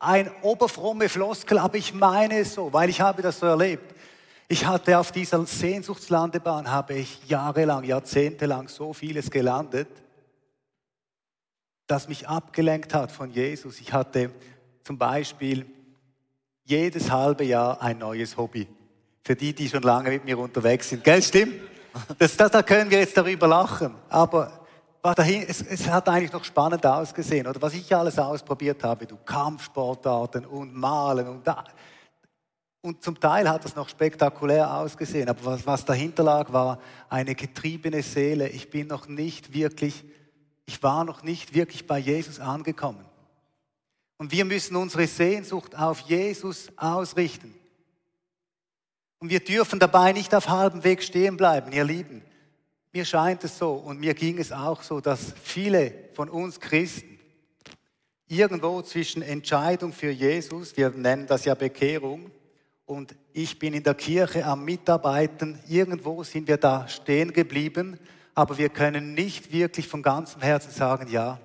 ein 0.00 0.30
oberfromme 0.42 1.08
Floskel, 1.08 1.58
aber 1.58 1.76
ich 1.76 1.94
meine 1.94 2.40
es 2.40 2.54
so, 2.54 2.72
weil 2.72 2.90
ich 2.90 3.00
habe 3.00 3.22
das 3.22 3.38
so 3.38 3.46
erlebt. 3.46 3.94
Ich 4.48 4.66
hatte 4.66 4.98
auf 4.98 5.12
dieser 5.12 5.44
Sehnsuchtslandebahn, 5.46 6.70
habe 6.70 6.94
ich 6.94 7.26
jahrelang, 7.26 7.84
jahrzehntelang 7.84 8.68
so 8.68 8.92
vieles 8.92 9.30
gelandet, 9.30 9.88
das 11.86 12.08
mich 12.08 12.28
abgelenkt 12.28 12.94
hat 12.94 13.12
von 13.12 13.30
Jesus. 13.30 13.80
Ich 13.80 13.92
hatte 13.92 14.30
zum 14.84 14.98
Beispiel 14.98 15.66
jedes 16.64 17.10
halbe 17.10 17.44
Jahr 17.44 17.80
ein 17.80 17.98
neues 17.98 18.36
Hobby. 18.36 18.68
Für 19.24 19.36
die, 19.36 19.54
die 19.54 19.68
schon 19.68 19.82
lange 19.82 20.10
mit 20.10 20.24
mir 20.24 20.38
unterwegs 20.38 20.88
sind. 20.88 21.04
Gell, 21.04 21.22
stimmt? 21.22 21.54
Das, 22.18 22.36
das, 22.36 22.50
da 22.50 22.62
können 22.62 22.90
wir 22.90 22.98
jetzt 22.98 23.16
darüber 23.16 23.46
lachen. 23.46 23.94
Aber 24.08 24.62
war 25.02 25.14
dahin, 25.14 25.44
es, 25.46 25.60
es, 25.62 25.88
hat 25.88 26.08
eigentlich 26.08 26.32
noch 26.32 26.44
spannend 26.44 26.84
ausgesehen. 26.86 27.46
Oder 27.46 27.60
was 27.60 27.74
ich 27.74 27.94
alles 27.94 28.18
ausprobiert 28.18 28.82
habe, 28.84 29.06
du 29.06 29.16
Kampfsportarten 29.16 30.46
und 30.46 30.74
Malen 30.74 31.28
und 31.28 31.46
da. 31.46 31.64
Und 32.82 33.04
zum 33.04 33.20
Teil 33.20 33.48
hat 33.48 33.64
es 33.64 33.76
noch 33.76 33.88
spektakulär 33.88 34.74
ausgesehen. 34.74 35.28
Aber 35.28 35.44
was, 35.44 35.66
was 35.66 35.84
dahinter 35.84 36.24
lag, 36.24 36.52
war 36.52 36.80
eine 37.08 37.36
getriebene 37.36 38.02
Seele. 38.02 38.48
Ich 38.48 38.70
bin 38.70 38.88
noch 38.88 39.06
nicht 39.06 39.54
wirklich, 39.54 40.04
ich 40.66 40.82
war 40.82 41.04
noch 41.04 41.22
nicht 41.22 41.54
wirklich 41.54 41.86
bei 41.86 41.98
Jesus 41.98 42.40
angekommen. 42.40 43.04
Und 44.18 44.32
wir 44.32 44.44
müssen 44.44 44.74
unsere 44.74 45.06
Sehnsucht 45.06 45.78
auf 45.78 46.00
Jesus 46.00 46.72
ausrichten. 46.76 47.54
Und 49.20 49.30
wir 49.30 49.40
dürfen 49.40 49.78
dabei 49.78 50.12
nicht 50.12 50.34
auf 50.34 50.48
halbem 50.48 50.82
Weg 50.82 51.04
stehen 51.04 51.36
bleiben, 51.36 51.70
ihr 51.70 51.84
Lieben. 51.84 52.22
Mir 52.92 53.04
scheint 53.04 53.44
es 53.44 53.58
so 53.58 53.74
und 53.74 54.00
mir 54.00 54.14
ging 54.14 54.38
es 54.38 54.50
auch 54.50 54.82
so, 54.82 55.00
dass 55.00 55.32
viele 55.40 55.94
von 56.14 56.28
uns 56.28 56.58
Christen 56.58 57.20
irgendwo 58.26 58.82
zwischen 58.82 59.22
Entscheidung 59.22 59.92
für 59.92 60.10
Jesus, 60.10 60.76
wir 60.76 60.90
nennen 60.90 61.26
das 61.26 61.44
ja 61.44 61.54
Bekehrung, 61.54 62.30
und 62.86 63.14
ich 63.32 63.58
bin 63.58 63.74
in 63.74 63.82
der 63.82 63.94
Kirche 63.94 64.44
am 64.44 64.64
Mitarbeiten, 64.64 65.58
irgendwo 65.68 66.22
sind 66.22 66.48
wir 66.48 66.56
da 66.56 66.88
stehen 66.88 67.32
geblieben, 67.32 67.98
aber 68.34 68.58
wir 68.58 68.68
können 68.68 69.14
nicht 69.14 69.52
wirklich 69.52 69.88
von 69.88 70.02
ganzem 70.02 70.42
Herzen 70.42 70.70
sagen, 70.70 71.08
ja, 71.10 71.40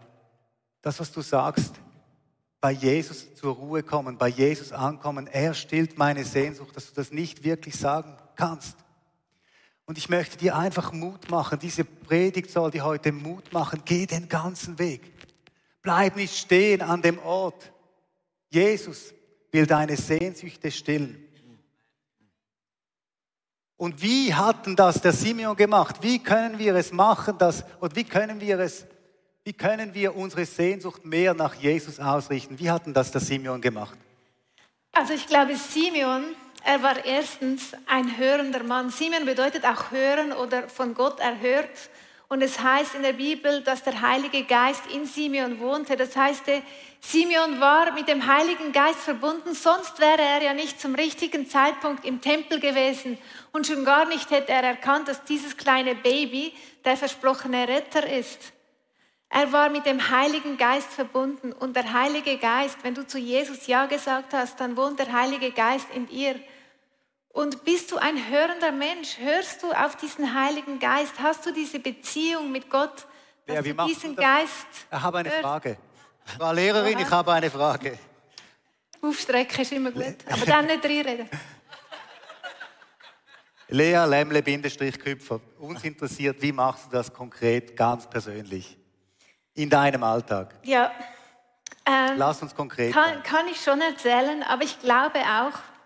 das, 0.82 1.00
was 1.00 1.12
du 1.12 1.22
sagst, 1.22 1.74
bei 2.60 2.72
Jesus 2.72 3.34
zur 3.36 3.56
Ruhe 3.56 3.84
kommen, 3.84 4.18
bei 4.18 4.30
Jesus 4.30 4.72
ankommen. 4.72 5.28
Er 5.28 5.54
stillt 5.54 5.98
meine 5.98 6.24
Sehnsucht, 6.24 6.76
dass 6.76 6.88
du 6.88 6.96
das 6.96 7.12
nicht 7.12 7.44
wirklich 7.44 7.78
sagen 7.78 8.18
kannst. 8.36 8.78
Und 9.86 9.98
ich 9.98 10.10
möchte 10.10 10.38
dir 10.38 10.56
einfach 10.56 10.92
Mut 10.92 11.30
machen. 11.30 11.60
Diese 11.60 11.86
Predigt 11.86 12.50
soll 12.50 12.72
dir 12.72 12.84
heute 12.84 13.12
Mut 13.12 13.54
machen. 13.54 13.84
Geh 13.86 14.06
den 14.06 14.28
ganzen 14.28 14.80
Weg. 14.80 15.14
Bleib 15.82 16.16
nicht 16.16 16.36
stehen 16.36 16.82
an 16.82 17.02
dem 17.02 17.20
Ort. 17.20 17.72
Jesus 18.50 19.14
will 19.52 19.66
deine 19.66 19.96
Sehnsüchte 19.96 20.72
stillen. 20.72 21.27
Und 23.78 24.02
wie 24.02 24.34
hatten 24.34 24.76
das 24.76 25.02
der 25.02 25.14
Simeon 25.14 25.56
gemacht? 25.56 25.98
Wie 26.02 26.20
können 26.20 26.58
wir 26.58 26.76
es 26.76 26.92
machen, 26.92 27.38
dass, 27.38 27.64
und 27.80 27.96
wie 27.96 28.04
können 28.04 28.42
wir 28.42 28.60
es 28.60 28.88
wie 29.48 29.54
können 29.54 29.94
wir 29.94 30.14
unsere 30.14 30.44
Sehnsucht 30.44 31.06
mehr 31.06 31.34
nach 31.34 31.54
Jesus 31.54 32.02
ausrichten? 32.02 32.60
Wie 32.60 32.70
hatten 32.70 32.94
das 32.94 33.14
der 33.14 33.22
Simeon 33.22 33.62
gemacht? 33.62 33.98
Also 34.92 35.14
ich 35.14 35.26
glaube, 35.26 35.56
Simeon, 35.56 36.36
er 36.66 36.84
war 36.84 37.06
erstens 37.06 37.72
ein 37.86 38.18
hörender 38.18 38.64
Mann. 38.64 38.90
Simeon 38.90 39.24
bedeutet 39.24 39.64
auch 39.64 39.90
hören 39.90 40.34
oder 40.34 40.68
von 40.68 40.94
Gott 40.94 41.22
erhört. 41.22 41.70
Und 42.30 42.42
es 42.42 42.60
heißt 42.60 42.96
in 42.96 43.04
der 43.04 43.14
Bibel, 43.14 43.62
dass 43.62 43.84
der 43.84 44.02
Heilige 44.02 44.44
Geist 44.44 44.84
in 44.94 45.06
Simeon 45.06 45.60
wohnte. 45.60 45.96
Das 45.96 46.16
heißt, 46.16 46.44
Simeon 47.00 47.62
war 47.62 47.94
mit 47.94 48.10
dem 48.10 48.28
Heiligen 48.28 48.74
Geist 48.74 49.00
verbunden, 49.00 49.54
sonst 49.54 50.00
wäre 50.00 50.22
er 50.22 50.42
ja 50.42 50.54
nicht 50.54 50.82
zum 50.82 50.94
richtigen 50.94 51.48
Zeitpunkt 51.50 52.04
im 52.04 52.20
Tempel 52.20 52.60
gewesen. 52.60 53.18
Und 53.54 53.66
schon 53.66 53.86
gar 53.86 54.06
nicht 54.06 54.30
hätte 54.30 54.52
er 54.52 54.64
erkannt, 54.64 55.08
dass 55.08 55.24
dieses 55.24 55.56
kleine 55.56 55.96
Baby 55.96 56.54
der 56.84 56.98
versprochene 56.98 57.66
Retter 57.66 58.06
ist. 58.06 58.52
Er 59.30 59.52
war 59.54 59.70
mit 59.70 59.86
dem 59.86 60.10
Heiligen 60.10 60.58
Geist 60.58 60.92
verbunden 60.92 61.54
und 61.54 61.76
der 61.76 61.94
Heilige 61.94 62.38
Geist, 62.38 62.78
wenn 62.84 62.96
du 62.96 63.06
zu 63.06 63.18
Jesus 63.18 63.68
Ja 63.68 63.86
gesagt 63.86 64.34
hast, 64.34 64.60
dann 64.60 64.76
wohnt 64.76 65.00
der 65.00 65.12
Heilige 65.12 65.52
Geist 65.52 65.88
in 65.94 66.08
dir. 66.08 66.36
Und 67.38 67.64
bist 67.64 67.92
du 67.92 67.98
ein 67.98 68.18
hörender 68.30 68.72
Mensch? 68.72 69.20
Hörst 69.20 69.62
du 69.62 69.72
auf 69.72 69.96
diesen 69.96 70.34
Heiligen 70.34 70.80
Geist? 70.80 71.14
Hast 71.22 71.46
du 71.46 71.52
diese 71.52 71.80
Beziehung 71.80 72.52
mit 72.52 72.68
Gott? 72.68 73.06
Ja, 73.48 73.64
wie 73.64 73.74
du 73.74 73.86
diesen 73.86 74.16
du 74.16 74.22
Geist? 74.24 74.66
Ich 74.92 75.00
habe 75.00 75.20
eine 75.20 75.30
hörst? 75.30 75.42
Frage. 75.42 75.78
Frau 76.26 76.52
Lehrerin, 76.52 76.98
ich 76.98 77.12
habe 77.12 77.32
eine 77.32 77.52
Frage. 77.52 78.00
Aufstrecken 79.04 79.62
ist 79.62 79.72
immer 79.72 79.92
gut, 79.92 80.16
aber 80.28 80.46
dann 80.48 80.66
nicht 80.66 80.84
reinreden. 80.84 81.30
Lea 83.68 84.04
Lämmle-Küpfer, 84.06 85.40
uns 85.60 85.84
interessiert, 85.84 86.42
wie 86.42 86.52
machst 86.52 86.88
du 86.88 86.90
das 86.90 87.14
konkret, 87.14 87.78
ganz 87.78 88.10
persönlich? 88.10 88.80
in 89.54 89.70
deinem 89.70 90.04
Alltag? 90.04 90.56
Ja. 90.64 90.92
Ähm, 91.86 92.18
Lass 92.18 92.42
uns 92.42 92.56
konkret. 92.56 92.94
Kann, 92.94 93.22
kann 93.22 93.48
ich 93.48 93.62
schon 93.62 93.80
erzählen, 93.82 94.42
aber 94.44 94.64
ich 94.64 94.80
glaube 94.80 95.20
auch, 95.20 95.77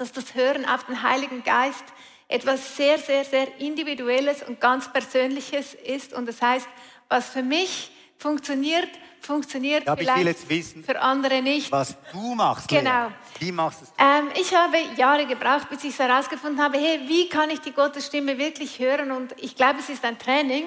dass 0.00 0.12
das 0.12 0.34
Hören 0.34 0.64
auf 0.64 0.84
den 0.84 1.02
Heiligen 1.02 1.44
Geist 1.44 1.84
etwas 2.26 2.74
sehr, 2.74 2.98
sehr, 2.98 3.22
sehr 3.22 3.60
Individuelles 3.60 4.42
und 4.42 4.58
ganz 4.58 4.90
Persönliches 4.90 5.74
ist. 5.74 6.14
Und 6.14 6.26
das 6.26 6.40
heißt, 6.40 6.66
was 7.10 7.28
für 7.28 7.42
mich 7.42 7.90
funktioniert, 8.16 8.88
funktioniert 9.20 9.86
ja, 9.86 9.94
vielleicht 9.94 10.16
ich 10.16 10.24
will 10.24 10.32
jetzt 10.32 10.48
wissen, 10.48 10.84
für 10.84 10.98
andere 11.02 11.42
nicht. 11.42 11.70
Was 11.70 11.98
du 12.12 12.34
machst. 12.34 12.68
Genau. 12.68 13.08
Lea. 13.08 13.14
Wie 13.40 13.52
machst 13.52 13.82
du 13.82 13.84
es? 13.84 13.92
Ähm, 13.98 14.28
ich 14.40 14.54
habe 14.54 14.78
Jahre 14.96 15.26
gebraucht, 15.26 15.68
bis 15.68 15.84
ich 15.84 15.98
herausgefunden 15.98 16.64
habe, 16.64 16.78
hey, 16.78 17.00
wie 17.06 17.28
kann 17.28 17.50
ich 17.50 17.60
die 17.60 17.72
Gottesstimme 17.72 18.38
wirklich 18.38 18.78
hören? 18.78 19.10
Und 19.10 19.34
ich 19.36 19.54
glaube, 19.54 19.80
es 19.80 19.90
ist 19.90 20.02
ein 20.06 20.18
Training. 20.18 20.64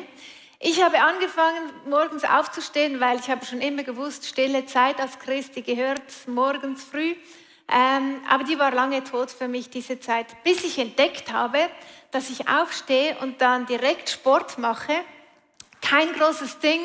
Ich 0.59 0.83
habe 0.83 1.01
angefangen, 1.01 1.71
morgens 1.89 2.23
aufzustehen, 2.23 2.99
weil 2.99 3.19
ich 3.19 3.31
habe 3.31 3.43
schon 3.47 3.61
immer 3.61 3.81
gewusst, 3.81 4.27
stille 4.27 4.67
Zeit 4.67 5.01
als 5.01 5.17
Christ, 5.17 5.55
die 5.55 5.63
gehört 5.63 6.03
morgens 6.27 6.83
früh. 6.83 7.15
Ähm, 7.69 8.21
aber 8.29 8.43
die 8.43 8.59
war 8.59 8.71
lange 8.71 9.03
tot 9.03 9.31
für 9.31 9.47
mich, 9.47 9.69
diese 9.69 9.99
Zeit, 9.99 10.43
bis 10.43 10.63
ich 10.63 10.77
entdeckt 10.77 11.31
habe, 11.31 11.59
dass 12.11 12.29
ich 12.29 12.47
aufstehe 12.47 13.17
und 13.19 13.41
dann 13.41 13.65
direkt 13.65 14.09
Sport 14.09 14.57
mache. 14.57 14.93
Kein 15.81 16.13
großes 16.13 16.59
Ding, 16.59 16.81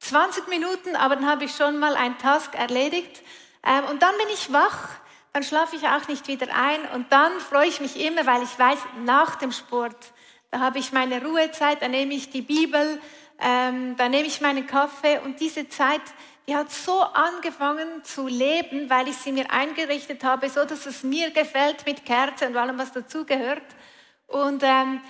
20 0.00 0.48
Minuten, 0.48 0.96
aber 0.96 1.16
dann 1.16 1.26
habe 1.26 1.44
ich 1.44 1.54
schon 1.54 1.78
mal 1.78 1.96
einen 1.96 2.18
Task 2.18 2.54
erledigt. 2.54 3.22
Ähm, 3.64 3.84
und 3.90 4.02
dann 4.02 4.16
bin 4.18 4.28
ich 4.34 4.52
wach, 4.52 4.88
dann 5.32 5.42
schlafe 5.42 5.76
ich 5.76 5.86
auch 5.88 6.06
nicht 6.08 6.28
wieder 6.28 6.48
ein 6.54 6.86
und 6.94 7.10
dann 7.10 7.40
freue 7.40 7.68
ich 7.68 7.80
mich 7.80 7.98
immer, 7.98 8.26
weil 8.26 8.42
ich 8.42 8.58
weiß, 8.58 8.78
nach 9.04 9.36
dem 9.36 9.52
Sport 9.52 9.96
da 10.54 10.60
habe 10.60 10.78
ich 10.78 10.92
meine 10.92 11.20
Ruhezeit, 11.20 11.82
da 11.82 11.88
nehme 11.88 12.14
ich 12.14 12.30
die 12.30 12.40
Bibel, 12.40 13.00
ähm, 13.40 13.96
da 13.96 14.08
nehme 14.08 14.28
ich 14.28 14.40
meinen 14.40 14.68
Kaffee 14.68 15.18
und 15.18 15.40
diese 15.40 15.68
Zeit, 15.68 16.00
die 16.46 16.54
hat 16.54 16.70
so 16.70 17.00
angefangen 17.00 18.04
zu 18.04 18.26
leben, 18.26 18.90
weil 18.90 19.08
ich 19.08 19.16
sie 19.16 19.32
mir 19.32 19.50
eingerichtet 19.50 20.22
habe, 20.24 20.48
so 20.50 20.64
dass 20.64 20.86
es 20.86 21.02
mir 21.02 21.30
gefällt 21.30 21.86
mit 21.86 22.04
Kerzen 22.04 22.48
und 22.48 22.56
allem, 22.56 22.78
was 22.78 22.92
dazugehört. 22.92 23.62
Und 24.26 24.62
ähm, 24.62 25.00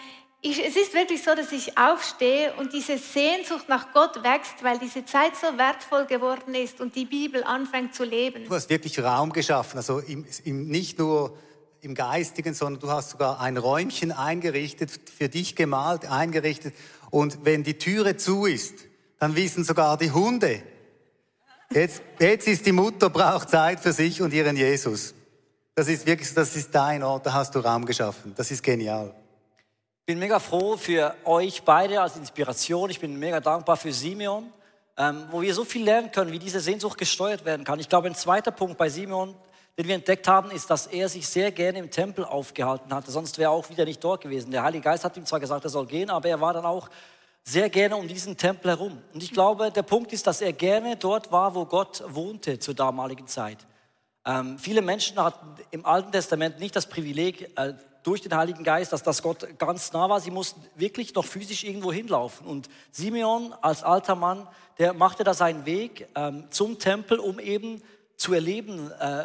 ich, 0.40 0.64
es 0.64 0.76
ist 0.76 0.94
wirklich 0.94 1.22
so, 1.22 1.34
dass 1.34 1.50
ich 1.52 1.76
aufstehe 1.76 2.52
und 2.58 2.72
diese 2.72 2.98
Sehnsucht 2.98 3.68
nach 3.68 3.92
Gott 3.92 4.22
wächst, 4.22 4.62
weil 4.62 4.78
diese 4.78 5.04
Zeit 5.04 5.34
so 5.36 5.58
wertvoll 5.58 6.04
geworden 6.04 6.54
ist 6.54 6.80
und 6.80 6.94
die 6.94 7.06
Bibel 7.06 7.42
anfängt 7.42 7.94
zu 7.94 8.04
leben. 8.04 8.44
Du 8.44 8.54
hast 8.54 8.68
wirklich 8.68 9.02
Raum 9.02 9.32
geschaffen, 9.32 9.78
also 9.78 10.00
im, 10.00 10.26
im, 10.44 10.68
nicht 10.68 10.98
nur 10.98 11.36
im 11.80 11.94
Geistigen, 11.94 12.54
sondern 12.54 12.80
du 12.80 12.90
hast 12.90 13.10
sogar 13.10 13.40
ein 13.40 13.56
Räumchen 13.56 14.12
eingerichtet, 14.12 14.90
für 14.90 15.28
dich 15.28 15.56
gemalt, 15.56 16.06
eingerichtet. 16.10 16.74
Und 17.10 17.44
wenn 17.44 17.64
die 17.64 17.78
Türe 17.78 18.16
zu 18.16 18.46
ist, 18.46 18.74
dann 19.18 19.36
wissen 19.36 19.64
sogar 19.64 19.96
die 19.96 20.10
Hunde, 20.10 20.62
jetzt, 21.74 22.02
jetzt 22.18 22.48
ist 22.48 22.64
die 22.64 22.72
Mutter, 22.72 23.10
braucht 23.10 23.50
Zeit 23.50 23.80
für 23.80 23.92
sich 23.92 24.20
und 24.22 24.32
ihren 24.32 24.56
Jesus. 24.56 25.14
Das 25.74 25.88
ist 25.88 26.06
wirklich, 26.06 26.32
das 26.32 26.54
ist 26.56 26.74
dein 26.74 27.02
Ort, 27.02 27.26
da 27.26 27.32
hast 27.32 27.54
du 27.54 27.58
Raum 27.58 27.84
geschaffen. 27.84 28.32
Das 28.36 28.50
ist 28.50 28.62
genial. 28.62 29.14
Ich 30.00 30.06
bin 30.06 30.18
mega 30.18 30.38
froh 30.38 30.76
für 30.76 31.14
euch 31.24 31.62
beide 31.62 32.00
als 32.00 32.16
Inspiration. 32.16 32.90
Ich 32.90 33.00
bin 33.00 33.18
mega 33.18 33.40
dankbar 33.40 33.76
für 33.76 33.92
Simeon, 33.92 34.52
ähm, 34.96 35.24
wo 35.30 35.40
wir 35.40 35.54
so 35.54 35.64
viel 35.64 35.84
lernen 35.84 36.12
können, 36.12 36.30
wie 36.30 36.38
diese 36.38 36.60
Sehnsucht 36.60 36.98
gesteuert 36.98 37.44
werden 37.44 37.64
kann. 37.64 37.80
Ich 37.80 37.88
glaube, 37.88 38.08
ein 38.08 38.14
zweiter 38.14 38.50
Punkt 38.50 38.78
bei 38.78 38.88
Simeon 38.88 39.34
den 39.76 39.88
wir 39.88 39.96
entdeckt 39.96 40.28
haben, 40.28 40.50
ist, 40.50 40.70
dass 40.70 40.86
er 40.86 41.08
sich 41.08 41.26
sehr 41.26 41.50
gerne 41.50 41.78
im 41.78 41.90
Tempel 41.90 42.24
aufgehalten 42.24 42.94
hatte. 42.94 43.10
Sonst 43.10 43.38
wäre 43.38 43.50
er 43.50 43.52
auch 43.52 43.68
wieder 43.70 43.84
nicht 43.84 44.02
dort 44.02 44.20
gewesen. 44.20 44.52
Der 44.52 44.62
Heilige 44.62 44.84
Geist 44.84 45.04
hat 45.04 45.16
ihm 45.16 45.26
zwar 45.26 45.40
gesagt, 45.40 45.64
er 45.64 45.70
soll 45.70 45.86
gehen, 45.86 46.10
aber 46.10 46.28
er 46.28 46.40
war 46.40 46.52
dann 46.52 46.64
auch 46.64 46.88
sehr 47.44 47.68
gerne 47.68 47.96
um 47.96 48.08
diesen 48.08 48.36
Tempel 48.36 48.70
herum. 48.70 48.98
Und 49.12 49.22
ich 49.22 49.30
glaube, 49.30 49.70
der 49.70 49.82
Punkt 49.82 50.12
ist, 50.12 50.26
dass 50.26 50.40
er 50.40 50.52
gerne 50.52 50.96
dort 50.96 51.30
war, 51.30 51.54
wo 51.54 51.66
Gott 51.66 52.02
wohnte 52.08 52.58
zur 52.58 52.74
damaligen 52.74 53.26
Zeit. 53.26 53.58
Ähm, 54.24 54.58
viele 54.58 54.80
Menschen 54.80 55.22
hatten 55.22 55.62
im 55.70 55.84
Alten 55.84 56.10
Testament 56.10 56.58
nicht 56.58 56.74
das 56.74 56.88
Privileg, 56.88 57.50
äh, 57.56 57.74
durch 58.04 58.20
den 58.20 58.36
Heiligen 58.36 58.64
Geist, 58.64 58.92
dass 58.92 59.02
das 59.02 59.22
Gott 59.22 59.58
ganz 59.58 59.92
nah 59.92 60.08
war. 60.08 60.20
Sie 60.20 60.30
mussten 60.30 60.62
wirklich 60.76 61.14
noch 61.14 61.24
physisch 61.24 61.64
irgendwo 61.64 61.92
hinlaufen. 61.92 62.46
Und 62.46 62.68
Simeon 62.92 63.54
als 63.62 63.82
alter 63.82 64.14
Mann, 64.14 64.46
der 64.78 64.92
machte 64.92 65.24
da 65.24 65.34
seinen 65.34 65.64
Weg 65.64 66.06
ähm, 66.14 66.44
zum 66.50 66.78
Tempel, 66.78 67.18
um 67.18 67.38
eben 67.38 67.82
zu 68.16 68.34
erleben, 68.34 68.90
äh, 69.00 69.24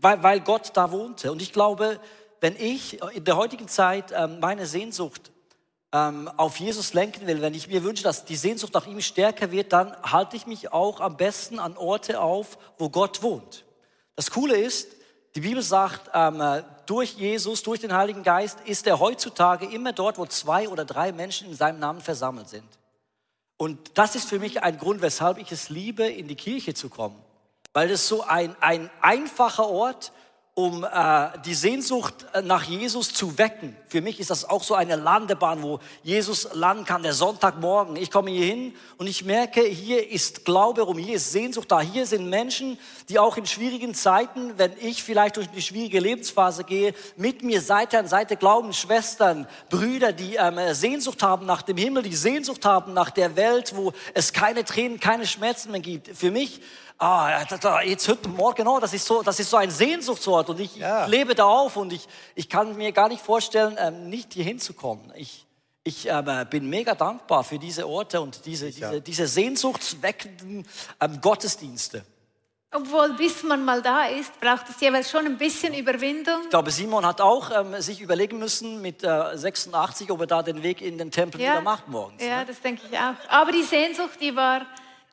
weil, 0.00 0.22
weil 0.22 0.40
Gott 0.40 0.70
da 0.74 0.92
wohnte. 0.92 1.32
Und 1.32 1.42
ich 1.42 1.52
glaube, 1.52 1.98
wenn 2.40 2.54
ich 2.56 3.02
in 3.14 3.24
der 3.24 3.36
heutigen 3.36 3.66
Zeit 3.66 4.12
ähm, 4.16 4.38
meine 4.38 4.66
Sehnsucht 4.66 5.32
ähm, 5.92 6.30
auf 6.36 6.58
Jesus 6.58 6.92
lenken 6.92 7.26
will, 7.26 7.40
wenn 7.40 7.54
ich 7.54 7.68
mir 7.68 7.82
wünsche, 7.82 8.02
dass 8.02 8.24
die 8.24 8.36
Sehnsucht 8.36 8.74
nach 8.74 8.86
ihm 8.86 9.00
stärker 9.00 9.50
wird, 9.50 9.72
dann 9.72 9.96
halte 10.02 10.36
ich 10.36 10.46
mich 10.46 10.72
auch 10.72 11.00
am 11.00 11.16
besten 11.16 11.58
an 11.58 11.76
Orte 11.76 12.20
auf, 12.20 12.58
wo 12.78 12.90
Gott 12.90 13.22
wohnt. 13.22 13.64
Das 14.16 14.30
Coole 14.30 14.56
ist, 14.56 14.88
die 15.34 15.40
Bibel 15.40 15.62
sagt, 15.62 16.10
ähm, 16.14 16.40
äh, 16.40 16.62
durch 16.86 17.12
Jesus, 17.12 17.62
durch 17.62 17.80
den 17.80 17.94
Heiligen 17.94 18.22
Geist 18.22 18.58
ist 18.64 18.86
er 18.86 18.98
heutzutage 18.98 19.66
immer 19.66 19.92
dort, 19.92 20.18
wo 20.18 20.26
zwei 20.26 20.68
oder 20.68 20.84
drei 20.84 21.12
Menschen 21.12 21.48
in 21.48 21.54
seinem 21.54 21.78
Namen 21.78 22.00
versammelt 22.00 22.48
sind. 22.48 22.68
Und 23.56 23.98
das 23.98 24.14
ist 24.14 24.28
für 24.28 24.38
mich 24.38 24.62
ein 24.62 24.78
Grund, 24.78 25.02
weshalb 25.02 25.38
ich 25.38 25.52
es 25.52 25.68
liebe, 25.68 26.06
in 26.06 26.28
die 26.28 26.36
Kirche 26.36 26.74
zu 26.74 26.88
kommen. 26.88 27.16
Weil 27.72 27.90
es 27.90 28.08
so 28.08 28.22
ein, 28.22 28.56
ein 28.60 28.90
einfacher 29.00 29.68
Ort, 29.68 30.12
um 30.58 30.82
äh, 30.82 31.28
die 31.44 31.54
Sehnsucht 31.54 32.26
äh, 32.32 32.42
nach 32.42 32.64
Jesus 32.64 33.14
zu 33.14 33.38
wecken. 33.38 33.76
Für 33.86 34.00
mich 34.00 34.18
ist 34.18 34.30
das 34.30 34.44
auch 34.44 34.64
so 34.64 34.74
eine 34.74 34.96
Landebahn, 34.96 35.62
wo 35.62 35.78
Jesus 36.02 36.48
landen 36.52 36.84
kann, 36.84 37.04
der 37.04 37.12
Sonntagmorgen. 37.12 37.94
Ich 37.94 38.10
komme 38.10 38.32
hier 38.32 38.44
hin 38.44 38.74
und 38.96 39.06
ich 39.06 39.24
merke, 39.24 39.60
hier 39.60 40.10
ist 40.10 40.44
Glaube 40.44 40.82
rum, 40.82 40.98
hier 40.98 41.14
ist 41.14 41.30
Sehnsucht 41.30 41.70
da. 41.70 41.80
Hier 41.80 42.06
sind 42.06 42.28
Menschen, 42.28 42.76
die 43.08 43.20
auch 43.20 43.36
in 43.36 43.46
schwierigen 43.46 43.94
Zeiten, 43.94 44.54
wenn 44.56 44.72
ich 44.80 45.04
vielleicht 45.04 45.36
durch 45.36 45.46
die 45.46 45.62
schwierige 45.62 46.00
Lebensphase 46.00 46.64
gehe, 46.64 46.92
mit 47.16 47.44
mir 47.44 47.60
Seite 47.60 47.96
an 47.96 48.08
Seite 48.08 48.36
glauben, 48.36 48.72
Schwestern, 48.72 49.46
Brüder, 49.70 50.12
die 50.12 50.34
ähm, 50.34 50.58
Sehnsucht 50.74 51.22
haben 51.22 51.46
nach 51.46 51.62
dem 51.62 51.76
Himmel, 51.76 52.02
die 52.02 52.16
Sehnsucht 52.16 52.64
haben 52.64 52.94
nach 52.94 53.10
der 53.10 53.36
Welt, 53.36 53.76
wo 53.76 53.92
es 54.12 54.32
keine 54.32 54.64
Tränen, 54.64 54.98
keine 54.98 55.24
Schmerzen 55.24 55.70
mehr 55.70 55.80
gibt. 55.80 56.08
Für 56.16 56.32
mich 56.32 56.60
ah, 56.98 57.44
jetzt 57.84 58.08
heute 58.08 58.28
Morgen, 58.28 58.66
oh, 58.66 58.78
das 58.80 58.92
ist 58.92 59.06
so, 59.06 59.22
das 59.22 59.38
ist 59.38 59.50
so 59.50 59.56
ein 59.56 59.70
Sehnsuchtsort 59.70 60.50
und 60.50 60.60
ich, 60.60 60.76
ja. 60.76 61.04
ich 61.04 61.10
lebe 61.10 61.34
da 61.34 61.44
auf 61.44 61.76
und 61.76 61.92
ich, 61.92 62.06
ich 62.34 62.48
kann 62.48 62.76
mir 62.76 62.92
gar 62.92 63.08
nicht 63.08 63.22
vorstellen, 63.22 63.76
ähm, 63.78 64.08
nicht 64.08 64.34
hier 64.34 64.44
hinzukommen. 64.44 65.12
Ich, 65.14 65.46
ich 65.84 66.08
ähm, 66.08 66.26
bin 66.50 66.68
mega 66.68 66.94
dankbar 66.94 67.44
für 67.44 67.58
diese 67.58 67.88
Orte 67.88 68.20
und 68.20 68.44
diese, 68.46 68.70
diese, 68.70 69.00
diese 69.00 69.26
sehnsuchtsweckenden 69.26 70.66
ähm, 71.00 71.20
Gottesdienste. 71.20 72.04
Obwohl, 72.70 73.14
bis 73.14 73.42
man 73.44 73.64
mal 73.64 73.80
da 73.80 74.04
ist, 74.08 74.38
braucht 74.40 74.68
es 74.68 74.78
jeweils 74.78 75.10
schon 75.10 75.24
ein 75.24 75.38
bisschen 75.38 75.72
Überwindung. 75.72 76.42
Ich 76.42 76.50
glaube, 76.50 76.70
Simon 76.70 77.06
hat 77.06 77.22
auch 77.22 77.50
ähm, 77.50 77.80
sich 77.80 78.02
überlegen 78.02 78.38
müssen 78.38 78.82
mit 78.82 79.02
äh, 79.02 79.36
86, 79.38 80.10
ob 80.10 80.20
er 80.20 80.26
da 80.26 80.42
den 80.42 80.62
Weg 80.62 80.82
in 80.82 80.98
den 80.98 81.10
Tempel 81.10 81.40
ja. 81.40 81.52
wieder 81.52 81.62
macht 81.62 81.88
morgens. 81.88 82.22
Ja, 82.22 82.40
ne? 82.40 82.44
das 82.44 82.60
denke 82.60 82.82
ich 82.90 82.98
auch. 82.98 83.14
Aber 83.30 83.52
die 83.52 83.62
Sehnsucht, 83.62 84.20
die 84.20 84.36
war 84.36 84.66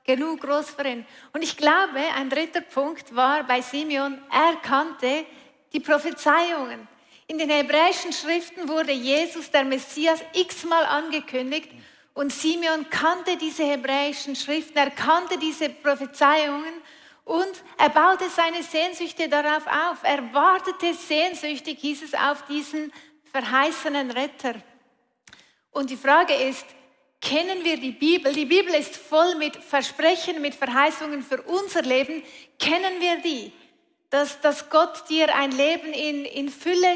genug 0.05 0.41
groß 0.41 0.71
für 0.71 0.87
ihn. 0.87 1.05
Und 1.33 1.43
ich 1.43 1.57
glaube, 1.57 1.99
ein 2.15 2.29
dritter 2.29 2.61
Punkt 2.61 3.15
war 3.15 3.43
bei 3.43 3.61
Simeon, 3.61 4.21
er 4.31 4.55
kannte 4.61 5.25
die 5.73 5.79
Prophezeiungen. 5.79 6.87
In 7.27 7.37
den 7.37 7.49
hebräischen 7.49 8.13
Schriften 8.13 8.69
wurde 8.69 8.91
Jesus, 8.91 9.49
der 9.49 9.63
Messias, 9.63 10.21
x-mal 10.33 10.85
angekündigt. 10.85 11.71
Und 12.13 12.31
Simeon 12.31 12.89
kannte 12.89 13.35
diese 13.35 13.63
hebräischen 13.63 14.35
Schriften, 14.35 14.77
er 14.77 14.91
kannte 14.91 15.37
diese 15.37 15.69
Prophezeiungen 15.69 16.73
und 17.25 17.63
er 17.77 17.89
baute 17.89 18.29
seine 18.29 18.63
Sehnsüchte 18.63 19.27
darauf 19.27 19.65
auf. 19.65 19.97
Er 20.03 20.31
wartete 20.33 20.93
sehnsüchtig, 20.93 21.79
hieß 21.79 22.03
es, 22.03 22.13
auf 22.13 22.45
diesen 22.45 22.93
verheißenen 23.31 24.11
Retter. 24.11 24.53
Und 25.71 25.89
die 25.89 25.97
Frage 25.97 26.35
ist, 26.35 26.65
kennen 27.25 27.63
wir 27.63 27.77
die 27.77 27.91
Bibel. 27.91 28.31
Die 28.31 28.45
Bibel 28.45 28.73
ist 28.75 28.95
voll 28.95 29.35
mit 29.35 29.55
Versprechen, 29.57 30.41
mit 30.41 30.53
Verheißungen 30.53 31.23
für 31.23 31.41
unser 31.41 31.81
Leben. 31.81 32.23
Kennen 32.59 33.01
wir 33.01 33.17
die? 33.17 33.51
Dass, 34.11 34.39
dass 34.39 34.69
Gott 34.69 35.09
dir 35.09 35.35
ein 35.35 35.51
Leben 35.51 35.91
in, 35.91 36.23
in 36.23 36.49
Fülle 36.49 36.87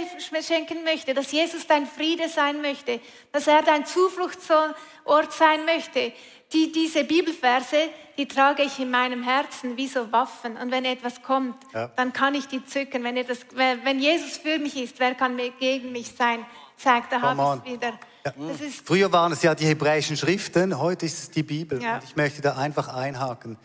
schenken 0.41 0.83
möchte, 0.83 1.13
dass 1.13 1.31
Jesus 1.31 1.65
dein 1.65 1.87
Friede 1.87 2.29
sein 2.29 2.61
möchte, 2.61 3.01
dass 3.31 3.47
er 3.47 3.63
dein 3.63 3.85
Zufluchtsort 3.85 4.75
sein 5.31 5.65
möchte. 5.65 6.13
Die, 6.53 6.71
diese 6.71 7.03
Bibelverse, 7.03 7.89
die 8.17 8.27
trage 8.27 8.63
ich 8.63 8.79
in 8.79 8.91
meinem 8.91 9.23
Herzen 9.23 9.75
wie 9.75 9.87
so 9.87 10.11
Waffen. 10.11 10.55
Und 10.57 10.71
wenn 10.71 10.85
etwas 10.85 11.21
kommt, 11.21 11.55
ja. 11.73 11.87
dann 11.95 12.13
kann 12.13 12.35
ich 12.35 12.47
die 12.47 12.63
zücken. 12.63 13.03
Wenn, 13.03 13.17
etwas, 13.17 13.39
wenn 13.53 13.99
Jesus 13.99 14.37
für 14.37 14.59
mich 14.59 14.77
ist, 14.77 14.99
wer 14.99 15.15
kann 15.15 15.37
gegen 15.59 15.91
mich 15.91 16.11
sein? 16.15 16.45
Zeigt, 16.77 17.11
da 17.11 17.21
habe 17.21 17.41
ich 17.41 17.71
es 17.71 17.73
wieder. 17.73 17.99
Früher 18.83 19.11
waren 19.11 19.31
es 19.31 19.41
ja 19.43 19.55
die 19.55 19.65
hebräischen 19.65 20.17
Schriften, 20.17 20.79
heute 20.79 21.05
ist 21.05 21.19
es 21.19 21.29
die 21.31 21.43
Bibel. 21.43 21.81
Ja. 21.81 21.95
Und 21.95 22.03
ich 22.03 22.15
möchte 22.15 22.41
da 22.41 22.55
einfach 22.55 22.87
einhaken. 22.87 23.57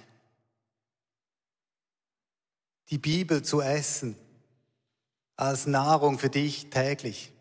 Die 2.91 2.99
Bibel 2.99 3.43
zu 3.43 3.61
essen 3.61 4.17
als 5.37 5.67
Nahrung 5.67 6.19
für 6.19 6.29
dich 6.29 6.71
täglich. 6.71 7.33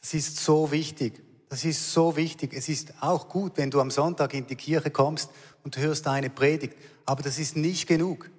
Das 0.00 0.14
ist 0.14 0.36
so 0.38 0.70
wichtig. 0.70 1.22
Das 1.48 1.64
ist 1.64 1.92
so 1.92 2.16
wichtig. 2.16 2.52
Es 2.54 2.68
ist 2.68 2.94
auch 3.00 3.28
gut, 3.28 3.52
wenn 3.56 3.70
du 3.70 3.80
am 3.80 3.90
Sonntag 3.90 4.34
in 4.34 4.46
die 4.46 4.56
Kirche 4.56 4.90
kommst 4.90 5.30
und 5.64 5.76
hörst 5.76 6.06
eine 6.06 6.30
Predigt. 6.30 6.76
Aber 7.04 7.22
das 7.22 7.38
ist 7.38 7.56
nicht 7.56 7.88
genug. 7.88 8.30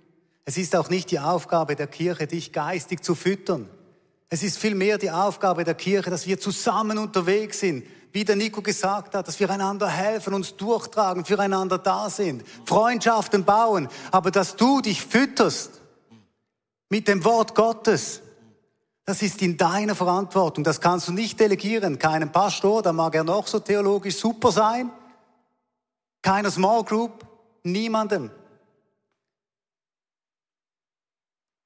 Es 0.45 0.57
ist 0.57 0.75
auch 0.75 0.89
nicht 0.89 1.11
die 1.11 1.19
Aufgabe 1.19 1.75
der 1.75 1.87
Kirche, 1.87 2.27
dich 2.27 2.53
geistig 2.53 3.03
zu 3.03 3.15
füttern. 3.15 3.69
Es 4.29 4.43
ist 4.43 4.57
vielmehr 4.57 4.97
die 4.97 5.11
Aufgabe 5.11 5.63
der 5.63 5.75
Kirche, 5.75 6.09
dass 6.09 6.27
wir 6.27 6.39
zusammen 6.39 6.97
unterwegs 6.97 7.59
sind, 7.61 7.85
wie 8.11 8.23
der 8.23 8.35
Nico 8.35 8.61
gesagt 8.61 9.15
hat, 9.15 9.27
dass 9.27 9.39
wir 9.39 9.49
einander 9.49 9.87
helfen, 9.87 10.33
uns 10.33 10.55
durchtragen, 10.55 11.25
füreinander 11.25 11.77
da 11.77 12.09
sind, 12.09 12.43
Freundschaften 12.65 13.43
bauen, 13.43 13.89
aber 14.11 14.31
dass 14.31 14.55
du 14.55 14.81
dich 14.81 15.05
fütterst 15.05 15.81
mit 16.89 17.07
dem 17.07 17.23
Wort 17.23 17.55
Gottes. 17.55 18.21
Das 19.05 19.21
ist 19.21 19.41
in 19.41 19.55
deiner 19.57 19.95
Verantwortung. 19.95 20.63
Das 20.63 20.81
kannst 20.81 21.07
du 21.07 21.13
nicht 21.13 21.39
delegieren. 21.39 21.97
Keinem 21.97 22.31
Pastor, 22.31 22.81
da 22.81 22.91
mag 22.91 23.15
er 23.15 23.23
noch 23.23 23.47
so 23.47 23.59
theologisch 23.59 24.17
super 24.17 24.51
sein. 24.51 24.91
Keiner 26.21 26.51
Small 26.51 26.83
Group, 26.83 27.25
niemandem. 27.63 28.31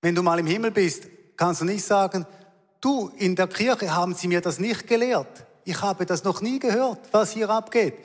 Wenn 0.01 0.15
du 0.15 0.21
mal 0.21 0.39
im 0.39 0.47
Himmel 0.47 0.71
bist, 0.71 1.07
kannst 1.35 1.61
du 1.61 1.65
nicht 1.65 1.83
sagen, 1.83 2.25
du, 2.79 3.11
in 3.17 3.35
der 3.35 3.47
Kirche 3.47 3.95
haben 3.95 4.13
sie 4.13 4.27
mir 4.27 4.41
das 4.41 4.59
nicht 4.59 4.87
gelehrt 4.87 5.45
ich 5.65 5.81
habe 5.81 6.05
das 6.05 6.23
noch 6.23 6.41
nie 6.41 6.59
gehört, 6.59 6.99
was 7.11 7.31
hier 7.31 7.49
abgeht. 7.49 7.95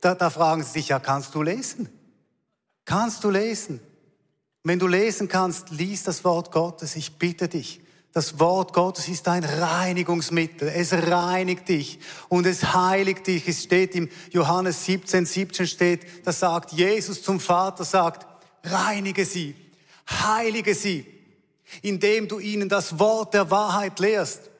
Da, 0.00 0.14
da 0.14 0.30
fragen 0.30 0.62
sie 0.62 0.72
sich, 0.72 0.88
ja, 0.88 0.98
kannst 0.98 1.34
du 1.34 1.42
lesen? 1.42 1.88
Kannst 2.84 3.24
du 3.24 3.30
lesen? 3.30 3.80
Wenn 4.62 4.78
du 4.78 4.86
lesen 4.86 5.28
kannst, 5.28 5.70
lies 5.70 6.02
das 6.02 6.24
Wort 6.24 6.50
Gottes, 6.50 6.96
ich 6.96 7.18
bitte 7.18 7.48
dich. 7.48 7.80
Das 8.12 8.38
Wort 8.38 8.72
Gottes 8.72 9.08
ist 9.08 9.26
ein 9.26 9.42
Reinigungsmittel. 9.42 10.68
Es 10.68 10.92
reinigt 10.92 11.68
dich 11.68 11.98
und 12.28 12.46
es 12.46 12.72
heiligt 12.72 13.26
dich. 13.26 13.48
Es 13.48 13.64
steht 13.64 13.94
im 13.96 14.08
Johannes 14.30 14.84
17, 14.84 15.26
17 15.26 15.66
steht, 15.66 16.26
da 16.26 16.32
sagt 16.32 16.72
Jesus 16.72 17.22
zum 17.22 17.40
Vater, 17.40 17.84
sagt, 17.84 18.26
reinige 18.62 19.24
sie, 19.24 19.56
heilige 20.08 20.74
sie, 20.74 21.06
indem 21.82 22.28
du 22.28 22.38
ihnen 22.38 22.68
das 22.68 22.98
Wort 22.98 23.34
der 23.34 23.50
Wahrheit 23.50 23.98
lehrst. 23.98 24.50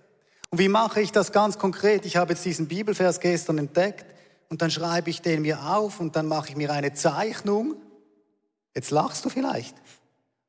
Und 0.55 0.61
wie 0.61 0.69
mache 0.69 1.01
ich 1.01 1.11
das 1.11 1.33
ganz 1.33 1.59
konkret? 1.59 2.07
Ich 2.07 2.17
habe 2.17 2.33
jetzt 2.33 2.45
diesen 2.45 2.69
Bibelvers 2.69 3.19
gestern 3.19 3.59
entdeckt 3.59 4.07
und 4.49 4.63
dann 4.63 4.71
schreibe 4.71 5.11
ich 5.11 5.21
den 5.21 5.43
mir 5.43 5.67
auf 5.67 5.99
und 5.99 6.15
dann 6.15 6.29
mache 6.29 6.51
ich 6.51 6.55
mir 6.55 6.73
eine 6.73 6.93
Zeichnung. 6.93 7.75
Jetzt 8.73 8.93
lachst 8.93 9.25
du 9.25 9.31
vielleicht. 9.31 9.75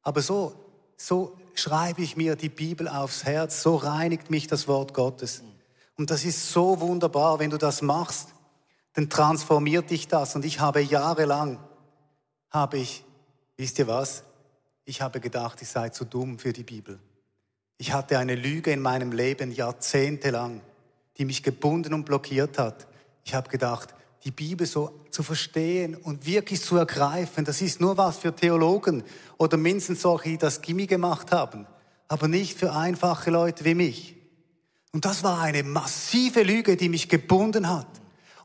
Aber 0.04 0.22
so, 0.22 0.54
so 0.96 1.36
schreibe 1.56 2.04
ich 2.04 2.18
mir 2.18 2.36
die 2.36 2.50
Bibel 2.50 2.88
aufs 2.88 3.24
Herz. 3.24 3.64
So 3.64 3.78
reinigt 3.78 4.30
mich 4.30 4.46
das 4.46 4.68
Wort 4.68 4.94
Gottes. 4.94 5.42
Und 5.98 6.12
das 6.12 6.24
ist 6.24 6.52
so 6.52 6.80
wunderbar, 6.82 7.40
wenn 7.40 7.50
du 7.50 7.58
das 7.58 7.82
machst, 7.82 8.28
dann 8.94 9.10
transformiert 9.10 9.90
dich 9.90 10.08
das. 10.08 10.36
Und 10.36 10.46
ich 10.46 10.60
habe 10.60 10.82
jahrelang, 10.82 11.58
habe 12.52 12.78
ich, 12.78 13.04
wisst 13.58 13.80
ihr 13.80 13.88
was? 13.88 14.22
Ich 14.84 15.02
habe 15.02 15.20
gedacht, 15.20 15.64
ich 15.64 15.70
sei 15.70 15.90
zu 15.90 16.06
dumm 16.06 16.38
für 16.38 16.54
die 16.54 16.62
Bibel. 16.62 17.00
Ich 17.78 17.92
hatte 17.92 18.18
eine 18.20 18.36
Lüge 18.36 18.72
in 18.72 18.82
meinem 18.82 19.12
Leben 19.12 19.52
jahrzehntelang, 19.52 20.62
die 21.18 21.26
mich 21.26 21.44
gebunden 21.44 21.94
und 21.94 22.06
blockiert 22.06 22.58
hat. 22.58 22.88
Ich 23.26 23.34
habe 23.34 23.50
gedacht, 23.50 23.94
die 24.24 24.32
Bibel 24.32 24.66
so 24.66 25.02
zu 25.12 25.24
verstehen 25.24 25.96
und 25.96 26.26
wirklich 26.26 26.62
zu 26.62 26.78
ergreifen, 26.78 27.46
das 27.46 27.62
ist 27.62 27.82
nur 27.82 27.98
was 27.98 28.18
für 28.18 28.34
Theologen 28.34 29.04
oder 29.38 29.58
mindestens 29.58 30.02
solche, 30.02 30.30
die 30.30 30.38
das 30.38 30.62
Gimmi 30.62 30.88
gemacht 30.88 31.32
haben, 31.32 31.68
aber 32.08 32.28
nicht 32.28 32.58
für 32.58 32.74
einfache 32.74 33.30
Leute 33.30 33.66
wie 33.66 33.76
mich. 33.76 34.16
Und 34.94 35.04
das 35.04 35.24
war 35.24 35.42
eine 35.42 35.64
massive 35.64 36.44
Lüge, 36.44 36.78
die 36.78 36.88
mich 36.88 37.10
gebunden 37.10 37.70
hat. 37.70 37.88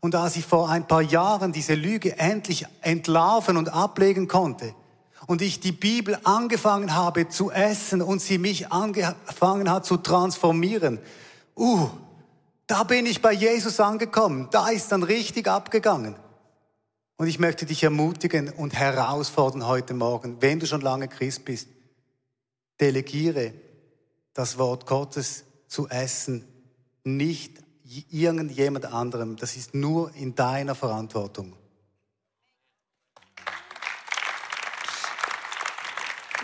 Und 0.00 0.14
als 0.16 0.36
ich 0.36 0.44
vor 0.44 0.68
ein 0.68 0.88
paar 0.88 1.02
Jahren 1.02 1.52
diese 1.52 1.74
Lüge 1.74 2.18
endlich 2.18 2.66
entlarven 2.80 3.56
und 3.56 3.68
ablegen 3.68 4.26
konnte 4.26 4.74
und 5.30 5.42
ich 5.42 5.60
die 5.60 5.70
Bibel 5.70 6.18
angefangen 6.24 6.96
habe 6.96 7.28
zu 7.28 7.52
essen 7.52 8.02
und 8.02 8.20
sie 8.20 8.36
mich 8.36 8.72
angefangen 8.72 9.70
hat 9.70 9.86
zu 9.86 9.96
transformieren, 9.96 10.98
uh, 11.56 11.88
da 12.66 12.82
bin 12.82 13.06
ich 13.06 13.22
bei 13.22 13.30
Jesus 13.30 13.78
angekommen. 13.78 14.48
Da 14.50 14.70
ist 14.70 14.90
dann 14.90 15.04
richtig 15.04 15.46
abgegangen. 15.46 16.16
Und 17.16 17.28
ich 17.28 17.38
möchte 17.38 17.64
dich 17.64 17.84
ermutigen 17.84 18.48
und 18.48 18.74
herausfordern 18.74 19.68
heute 19.68 19.94
Morgen, 19.94 20.38
wenn 20.40 20.58
du 20.58 20.66
schon 20.66 20.80
lange 20.80 21.06
Christ 21.06 21.44
bist, 21.44 21.68
delegiere 22.80 23.54
das 24.34 24.58
Wort 24.58 24.84
Gottes 24.84 25.44
zu 25.68 25.88
essen, 25.88 26.44
nicht 27.04 27.62
irgendjemand 28.10 28.86
anderem. 28.86 29.36
Das 29.36 29.54
ist 29.54 29.74
nur 29.74 30.12
in 30.16 30.34
deiner 30.34 30.74
Verantwortung. 30.74 31.52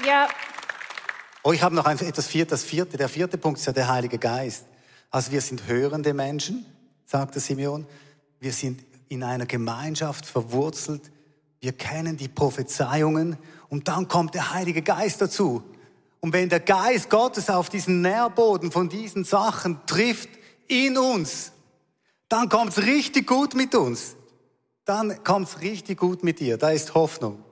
Ja. 0.04 0.28
Oh, 1.42 1.52
ich 1.52 1.62
habe 1.62 1.74
noch 1.74 1.86
ein, 1.86 1.98
etwas 1.98 2.26
vierte, 2.26 2.50
das 2.50 2.64
vierte. 2.64 2.96
Der 2.96 3.08
vierte 3.08 3.38
Punkt 3.38 3.60
ist 3.60 3.66
ja 3.66 3.72
der 3.72 3.88
Heilige 3.88 4.18
Geist. 4.18 4.66
Also 5.10 5.32
wir 5.32 5.40
sind 5.40 5.66
hörende 5.66 6.12
Menschen, 6.12 6.66
sagte 7.06 7.40
Simeon. 7.40 7.86
Wir 8.40 8.52
sind 8.52 8.84
in 9.08 9.22
einer 9.22 9.46
Gemeinschaft 9.46 10.26
verwurzelt. 10.26 11.10
Wir 11.60 11.72
kennen 11.72 12.16
die 12.16 12.28
Prophezeiungen 12.28 13.38
und 13.68 13.88
dann 13.88 14.08
kommt 14.08 14.34
der 14.34 14.52
Heilige 14.52 14.82
Geist 14.82 15.20
dazu. 15.20 15.62
Und 16.20 16.32
wenn 16.32 16.48
der 16.48 16.60
Geist 16.60 17.08
Gottes 17.08 17.48
auf 17.48 17.68
diesen 17.68 18.02
Nährboden 18.02 18.72
von 18.72 18.88
diesen 18.88 19.24
Sachen 19.24 19.78
trifft 19.86 20.28
in 20.66 20.98
uns, 20.98 21.52
dann 22.28 22.48
kommt's 22.48 22.78
richtig 22.78 23.26
gut 23.26 23.54
mit 23.54 23.74
uns. 23.74 24.16
Dann 24.84 25.22
kommt's 25.22 25.60
richtig 25.60 25.98
gut 25.98 26.24
mit 26.24 26.40
dir. 26.40 26.58
Da 26.58 26.70
ist 26.70 26.94
Hoffnung. 26.94 27.45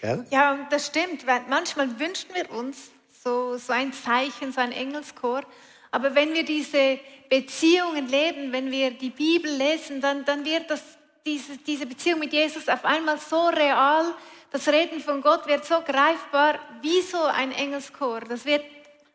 Gell? 0.00 0.26
Ja, 0.30 0.66
das 0.70 0.86
stimmt. 0.86 1.26
Weil 1.26 1.42
manchmal 1.48 1.98
wünschen 1.98 2.34
wir 2.34 2.50
uns 2.50 2.90
so, 3.22 3.56
so 3.56 3.72
ein 3.72 3.92
Zeichen, 3.92 4.52
so 4.52 4.60
ein 4.60 4.72
Engelschor. 4.72 5.42
Aber 5.90 6.14
wenn 6.14 6.34
wir 6.34 6.44
diese 6.44 7.00
Beziehungen 7.28 8.08
leben, 8.08 8.52
wenn 8.52 8.70
wir 8.70 8.90
die 8.90 9.10
Bibel 9.10 9.50
lesen, 9.50 10.00
dann, 10.00 10.24
dann 10.24 10.44
wird 10.44 10.70
das, 10.70 10.82
diese, 11.24 11.56
diese 11.58 11.86
Beziehung 11.86 12.20
mit 12.20 12.32
Jesus 12.32 12.68
auf 12.68 12.84
einmal 12.84 13.18
so 13.18 13.46
real. 13.48 14.14
Das 14.50 14.68
Reden 14.68 15.00
von 15.00 15.20
Gott 15.20 15.46
wird 15.46 15.64
so 15.64 15.80
greifbar 15.80 16.58
wie 16.80 17.02
so 17.02 17.22
ein 17.22 17.52
Engelschor. 17.52 18.20
Das 18.20 18.44
wird 18.44 18.64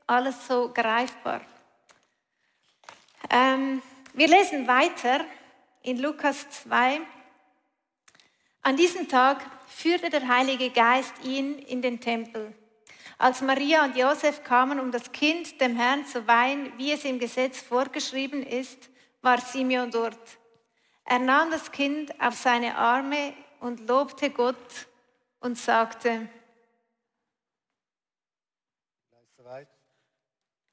alles 0.06 0.48
so 0.48 0.70
greifbar. 0.74 1.42
Ähm, 3.30 3.82
wir 4.14 4.28
lesen 4.28 4.68
weiter 4.68 5.22
in 5.82 6.00
Lukas 6.00 6.50
2. 6.64 7.02
An 8.66 8.78
diesem 8.78 9.10
Tag 9.10 9.46
führte 9.68 10.10
der 10.10 10.26
Heilige 10.26 10.70
Geist 10.70 11.14
ihn 11.24 11.60
in 11.60 11.82
den 11.82 12.00
Tempel. 12.00 12.54
Als 13.18 13.42
Maria 13.42 13.84
und 13.84 13.98
Josef 13.98 14.44
kamen, 14.46 14.80
um 14.80 14.90
das 14.90 15.12
Kind 15.12 15.60
dem 15.60 15.76
Herrn 15.76 16.06
zu 16.06 16.26
weihen, 16.28 16.72
wie 16.78 16.94
es 16.94 17.04
im 17.04 17.20
Gesetz 17.20 17.60
vorgeschrieben 17.60 18.42
ist, 18.42 18.90
war 19.22 19.40
Simeon 19.42 19.92
dort. 19.92 20.40
Er 21.04 21.20
nahm 21.20 21.52
das 21.52 21.74
Kind 21.74 22.20
auf 22.22 22.36
seine 22.36 22.78
Arme 22.78 23.34
und 23.60 23.86
lobte 23.88 24.30
Gott 24.30 24.88
und 25.42 25.58
sagte, 25.58 26.30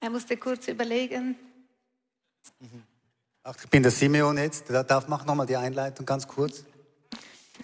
er 0.03 0.11
musste 0.11 0.37
kurz 0.37 0.69
überlegen. 0.69 1.37
Ach, 3.43 3.57
ich 3.63 3.69
bin 3.69 3.83
der 3.83 3.93
Simeon 3.93 4.39
jetzt. 4.39 4.71
Darf 4.71 5.09
mach 5.09 5.25
noch 5.27 5.35
mal 5.35 5.47
die 5.47 5.57
Einleitung 5.57 6.07
ganz 6.07 6.27
kurz. 6.27 6.65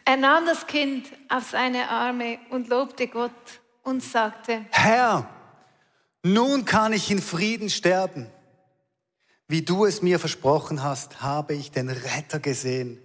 Er 0.05 0.17
nahm 0.17 0.47
das 0.47 0.67
Kind 0.67 1.07
auf 1.29 1.51
seine 1.51 1.89
Arme 1.89 2.39
und 2.51 2.69
lobte 2.69 3.09
Gott 3.09 3.33
und 3.83 4.03
sagte, 4.03 4.67
Herr, 4.71 5.29
nun 6.23 6.65
kann 6.65 6.93
ich 6.93 7.11
in 7.11 7.23
Frieden 7.23 7.71
sterben. 7.71 8.29
Wie 9.49 9.63
du 9.63 9.85
es 9.85 10.03
mir 10.03 10.19
versprochen 10.19 10.83
hast, 10.83 11.23
habe 11.23 11.55
ich 11.55 11.71
den 11.71 11.89
Retter 11.89 12.41
gesehen, 12.41 13.01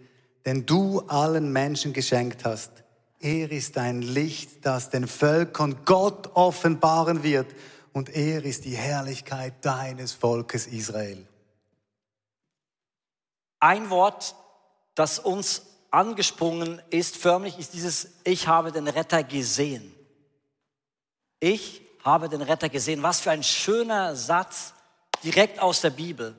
den 0.46 0.66
du 0.66 1.02
allen 1.02 1.54
Menschen 1.54 1.94
geschenkt 1.94 2.46
hast. 2.46 2.72
Er 3.20 3.52
ist 3.52 3.78
ein 3.78 4.02
Licht, 4.02 4.66
das 4.66 4.90
den 4.90 5.08
Völkern 5.08 5.86
Gott 5.86 6.32
offenbaren 6.34 7.22
wird, 7.22 7.54
und 7.94 8.10
er 8.10 8.44
ist 8.44 8.66
die 8.66 8.76
Herrlichkeit 8.76 9.54
deines 9.64 10.14
Volkes 10.14 10.66
Israel. 10.66 11.28
Ein 13.60 13.90
Wort, 13.92 14.36
das 14.96 15.20
uns 15.20 15.62
angesprungen 15.92 16.82
ist, 16.90 17.18
förmlich, 17.18 17.60
ist 17.60 17.74
dieses 17.74 18.10
Ich 18.24 18.48
habe 18.48 18.72
den 18.72 18.88
Retter 18.88 19.24
gesehen. 19.24 19.94
Ich 21.40 21.82
habe 22.04 22.30
den 22.30 22.42
Retter 22.42 22.70
gesehen. 22.70 23.04
Was 23.04 23.20
für 23.20 23.32
ein 23.32 23.44
schöner 23.44 24.16
Satz 24.16 24.74
direkt 25.24 25.60
aus 25.60 25.82
der 25.82 25.92
Bibel. 25.92 26.36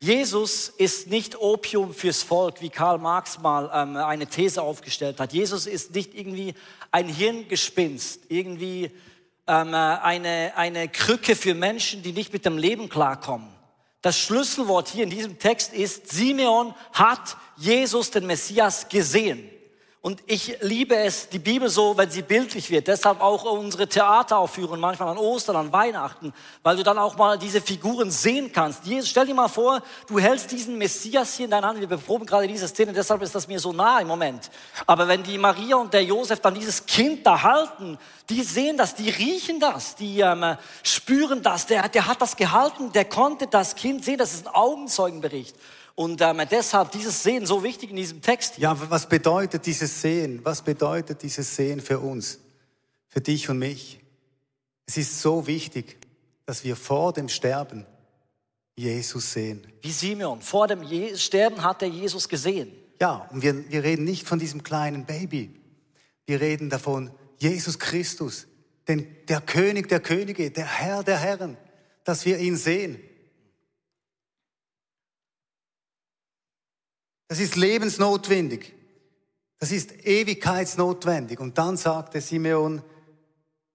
Jesus 0.00 0.68
ist 0.68 1.08
nicht 1.08 1.38
Opium 1.38 1.94
fürs 1.94 2.22
Volk, 2.22 2.60
wie 2.60 2.70
Karl 2.70 2.98
Marx 2.98 3.38
mal 3.38 3.70
ähm, 3.72 3.96
eine 3.96 4.26
These 4.26 4.60
aufgestellt 4.60 5.20
hat. 5.20 5.32
Jesus 5.32 5.66
ist 5.66 5.94
nicht 5.94 6.14
irgendwie 6.14 6.54
ein 6.90 7.06
Hirngespinst, 7.06 8.22
irgendwie 8.28 8.90
ähm, 9.46 9.74
eine, 9.74 10.52
eine 10.56 10.88
Krücke 10.88 11.36
für 11.36 11.54
Menschen, 11.54 12.02
die 12.02 12.12
nicht 12.12 12.32
mit 12.32 12.44
dem 12.44 12.58
Leben 12.58 12.88
klarkommen. 12.88 13.48
Das 14.02 14.18
Schlüsselwort 14.18 14.88
hier 14.88 15.04
in 15.04 15.10
diesem 15.10 15.38
Text 15.38 15.72
ist, 15.72 16.10
Simeon 16.10 16.74
hat 16.92 17.36
Jesus, 17.56 18.10
den 18.10 18.26
Messias, 18.26 18.88
gesehen. 18.88 19.48
Und 20.04 20.20
ich 20.26 20.56
liebe 20.62 20.96
es, 20.96 21.28
die 21.28 21.38
Bibel 21.38 21.68
so, 21.68 21.96
wenn 21.96 22.10
sie 22.10 22.22
bildlich 22.22 22.70
wird. 22.70 22.88
Deshalb 22.88 23.20
auch 23.20 23.44
unsere 23.44 23.86
Theateraufführungen, 23.86 24.80
manchmal 24.80 25.10
an 25.10 25.16
Ostern, 25.16 25.54
an 25.54 25.72
Weihnachten, 25.72 26.34
weil 26.64 26.74
du 26.74 26.82
dann 26.82 26.98
auch 26.98 27.16
mal 27.16 27.38
diese 27.38 27.60
Figuren 27.60 28.10
sehen 28.10 28.50
kannst. 28.52 28.84
Jesus, 28.84 29.10
stell 29.10 29.26
dir 29.26 29.34
mal 29.34 29.46
vor, 29.46 29.80
du 30.08 30.18
hältst 30.18 30.50
diesen 30.50 30.76
Messias 30.76 31.36
hier 31.36 31.44
in 31.44 31.52
deiner 31.52 31.68
Hand. 31.68 31.78
Wir 31.78 31.86
beproben 31.86 32.26
gerade 32.26 32.48
diese 32.48 32.66
Szene, 32.66 32.92
deshalb 32.92 33.22
ist 33.22 33.32
das 33.32 33.46
mir 33.46 33.60
so 33.60 33.72
nah 33.72 34.00
im 34.00 34.08
Moment. 34.08 34.50
Aber 34.88 35.06
wenn 35.06 35.22
die 35.22 35.38
Maria 35.38 35.76
und 35.76 35.94
der 35.94 36.02
Josef 36.02 36.40
dann 36.40 36.56
dieses 36.56 36.84
Kind 36.84 37.24
da 37.24 37.40
halten, 37.40 37.96
die 38.28 38.42
sehen 38.42 38.76
das, 38.76 38.96
die 38.96 39.08
riechen 39.08 39.60
das, 39.60 39.94
die 39.94 40.18
ähm, 40.18 40.56
spüren 40.82 41.44
das. 41.44 41.66
Der, 41.66 41.88
der 41.88 42.08
hat 42.08 42.20
das 42.20 42.34
gehalten, 42.34 42.90
der 42.90 43.04
konnte 43.04 43.46
das 43.46 43.76
Kind 43.76 44.04
sehen. 44.04 44.18
Das 44.18 44.34
ist 44.34 44.48
ein 44.48 44.52
Augenzeugenbericht. 44.52 45.54
Und 45.94 46.20
ähm, 46.20 46.40
deshalb 46.50 46.90
dieses 46.92 47.22
Sehen 47.22 47.46
so 47.46 47.62
wichtig 47.62 47.90
in 47.90 47.96
diesem 47.96 48.22
Text. 48.22 48.58
Ja, 48.58 48.76
was 48.90 49.08
bedeutet 49.08 49.66
dieses 49.66 50.00
Sehen? 50.00 50.40
Was 50.42 50.62
bedeutet 50.62 51.22
dieses 51.22 51.54
Sehen 51.54 51.80
für 51.80 51.98
uns? 51.98 52.38
Für 53.08 53.20
dich 53.20 53.48
und 53.50 53.58
mich? 53.58 54.00
Es 54.86 54.96
ist 54.96 55.20
so 55.20 55.46
wichtig, 55.46 55.98
dass 56.46 56.64
wir 56.64 56.76
vor 56.76 57.12
dem 57.12 57.28
Sterben 57.28 57.86
Jesus 58.74 59.32
sehen. 59.32 59.66
Wie 59.82 59.90
Simeon, 59.90 60.40
vor 60.40 60.66
dem 60.66 60.82
Je 60.82 61.16
Sterben 61.16 61.62
hat 61.62 61.82
er 61.82 61.88
Jesus 61.88 62.28
gesehen. 62.28 62.72
Ja, 63.00 63.28
und 63.30 63.42
wir, 63.42 63.70
wir 63.70 63.82
reden 63.82 64.04
nicht 64.04 64.26
von 64.26 64.38
diesem 64.38 64.62
kleinen 64.62 65.04
Baby. 65.04 65.54
Wir 66.26 66.40
reden 66.40 66.70
davon, 66.70 67.10
Jesus 67.38 67.78
Christus, 67.78 68.46
den, 68.88 69.06
der 69.28 69.40
König 69.40 69.88
der 69.88 70.00
Könige, 70.00 70.50
der 70.50 70.66
Herr 70.66 71.02
der 71.02 71.18
Herren, 71.18 71.56
dass 72.04 72.24
wir 72.24 72.38
ihn 72.38 72.56
sehen. 72.56 73.00
Das 77.32 77.40
ist 77.40 77.56
lebensnotwendig. 77.56 78.74
Das 79.58 79.72
ist 79.72 80.04
ewigkeitsnotwendig. 80.04 81.40
Und 81.40 81.56
dann 81.56 81.78
sagte 81.78 82.20
Simeon, 82.20 82.82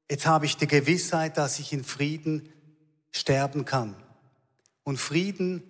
jetzt 0.08 0.28
habe 0.28 0.46
ich 0.46 0.58
die 0.58 0.67
Gewissheit, 0.67 1.38
dass 1.38 1.58
ich 1.58 1.74
in 1.74 1.84
Frieden 1.84 2.54
sterben 3.10 3.65
kann. 3.65 3.96
Und 4.84 4.98
Frieden 4.98 5.63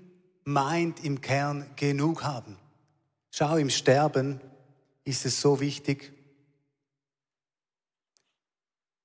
meint 0.44 1.02
im 1.06 1.22
Kern 1.22 1.66
genug 1.78 2.26
haben. 2.26 2.58
Schau, 3.32 3.56
im 3.56 3.70
Sterben 3.70 4.42
ist 5.06 5.26
es 5.26 5.40
so 5.40 5.62
wichtig. 5.62 6.12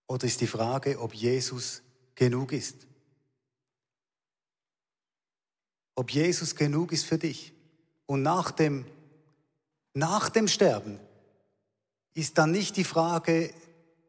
Oder 0.09 0.27
ist 0.27 0.40
die 0.40 0.49
Frage, 0.49 0.99
ob 0.99 1.14
Jesus 1.14 1.83
genug 2.16 2.51
ist? 2.51 2.88
Ob 5.95 6.11
Jesus 6.11 6.57
genug 6.57 6.90
ist 6.90 7.05
für 7.05 7.18
dich? 7.18 7.51
Und 8.12 8.20
nach 8.20 8.51
dem, 8.51 8.85
nach 9.94 10.29
dem 10.29 10.46
Sterben 10.46 11.01
ist 12.12 12.37
dann 12.37 12.51
nicht 12.51 12.77
die 12.77 12.85
Frage, 12.85 13.55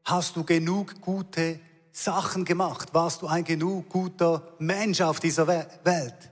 hast 0.04 0.36
du 0.36 0.44
genug 0.44 1.00
gute 1.00 1.58
Sachen 1.94 2.44
gemacht? 2.44 2.94
Warst 2.94 3.22
du 3.22 3.28
ein 3.28 3.46
genug 3.46 3.88
guter 3.88 4.56
Mensch 4.60 5.00
auf 5.00 5.22
dieser 5.22 5.48
Welt? 5.48 6.32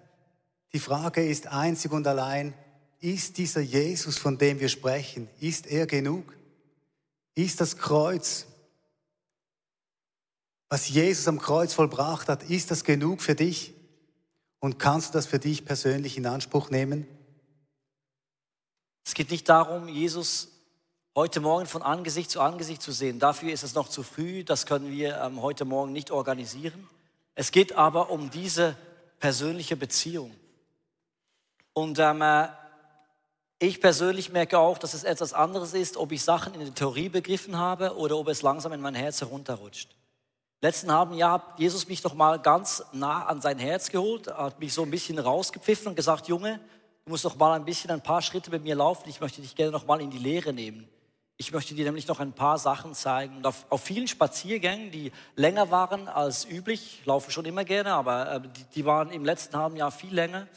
Die 0.73 0.79
Frage 0.79 1.25
ist 1.25 1.47
einzig 1.47 1.93
und 1.93 2.05
allein, 2.07 2.53
ist 2.99 3.37
dieser 3.37 3.61
Jesus, 3.61 4.17
von 4.17 4.37
dem 4.37 4.59
wir 4.59 4.67
sprechen, 4.67 5.29
ist 5.39 5.65
er 5.65 5.87
genug? 5.87 6.35
Ist 7.35 7.61
das 7.61 7.77
Kreuz, 7.77 8.47
was 10.67 10.89
Jesus 10.89 11.25
am 11.29 11.39
Kreuz 11.39 11.73
vollbracht 11.73 12.27
hat, 12.27 12.43
ist 12.49 12.69
das 12.69 12.83
genug 12.83 13.21
für 13.21 13.35
dich? 13.35 13.73
Und 14.59 14.77
kannst 14.77 15.11
du 15.11 15.13
das 15.13 15.25
für 15.25 15.39
dich 15.39 15.63
persönlich 15.63 16.17
in 16.17 16.25
Anspruch 16.25 16.69
nehmen? 16.69 17.07
Es 19.03 19.13
geht 19.13 19.31
nicht 19.31 19.49
darum, 19.49 19.87
Jesus 19.87 20.49
heute 21.15 21.39
Morgen 21.39 21.65
von 21.65 21.81
Angesicht 21.81 22.31
zu 22.31 22.39
Angesicht 22.39 22.81
zu 22.81 22.91
sehen. 22.91 23.19
Dafür 23.19 23.51
ist 23.51 23.63
es 23.63 23.73
noch 23.73 23.89
zu 23.89 24.03
früh, 24.03 24.43
das 24.43 24.65
können 24.65 24.91
wir 24.91 25.17
ähm, 25.17 25.41
heute 25.41 25.65
Morgen 25.65 25.91
nicht 25.91 26.11
organisieren. 26.11 26.87
Es 27.35 27.51
geht 27.51 27.73
aber 27.73 28.09
um 28.09 28.29
diese 28.29 28.75
persönliche 29.19 29.75
Beziehung. 29.75 30.33
Und 31.73 31.99
ähm, 31.99 32.21
äh, 32.21 32.47
ich 33.59 33.81
persönlich 33.81 34.31
merke 34.31 34.57
auch, 34.57 34.77
dass 34.77 34.93
es 34.93 35.03
etwas 35.03 35.33
anderes 35.33 35.73
ist, 35.73 35.97
ob 35.97 36.11
ich 36.11 36.23
Sachen 36.23 36.53
in 36.53 36.61
der 36.61 36.73
Theorie 36.73 37.09
begriffen 37.09 37.57
habe 37.57 37.95
oder 37.95 38.17
ob 38.17 38.27
es 38.27 38.41
langsam 38.41 38.73
in 38.73 38.81
mein 38.81 38.95
Herz 38.95 39.21
herunterrutscht. 39.21 39.95
Letzten 40.61 40.91
halben 40.91 41.15
Jahr 41.15 41.33
hat 41.33 41.59
Jesus 41.59 41.87
mich 41.87 42.01
doch 42.01 42.13
mal 42.13 42.39
ganz 42.39 42.83
nah 42.91 43.25
an 43.25 43.41
sein 43.41 43.57
Herz 43.57 43.89
geholt, 43.89 44.27
hat 44.27 44.59
mich 44.59 44.73
so 44.73 44.83
ein 44.83 44.91
bisschen 44.91 45.17
rausgepfiffen 45.17 45.87
und 45.87 45.95
gesagt, 45.95 46.27
Junge, 46.27 46.59
du 47.05 47.11
musst 47.11 47.25
doch 47.25 47.35
mal 47.35 47.53
ein 47.53 47.65
bisschen 47.65 47.91
ein 47.91 48.01
paar 48.01 48.21
Schritte 48.21 48.51
mit 48.51 48.63
mir 48.63 48.75
laufen. 48.75 49.09
Ich 49.09 49.21
möchte 49.21 49.41
dich 49.41 49.55
gerne 49.55 49.71
noch 49.71 49.85
mal 49.85 50.01
in 50.01 50.09
die 50.09 50.17
Lehre 50.17 50.53
nehmen. 50.53 50.87
Ich 51.37 51.51
möchte 51.51 51.73
dir 51.73 51.85
nämlich 51.85 52.07
noch 52.07 52.19
ein 52.19 52.33
paar 52.33 52.59
Sachen 52.59 52.93
zeigen. 52.93 53.37
Und 53.37 53.47
auf, 53.47 53.65
auf 53.69 53.81
vielen 53.81 54.07
Spaziergängen, 54.07 54.91
die 54.91 55.11
länger 55.35 55.71
waren 55.71 56.07
als 56.07 56.45
üblich, 56.45 56.99
ich 56.99 57.05
laufe 57.05 57.31
schon 57.31 57.45
immer 57.45 57.63
gerne, 57.65 57.93
aber 57.93 58.33
äh, 58.33 58.41
die, 58.41 58.63
die 58.75 58.85
waren 58.85 59.09
im 59.09 59.25
letzten 59.25 59.57
halben 59.57 59.75
Jahr 59.75 59.91
viel 59.91 60.13
länger, 60.13 60.47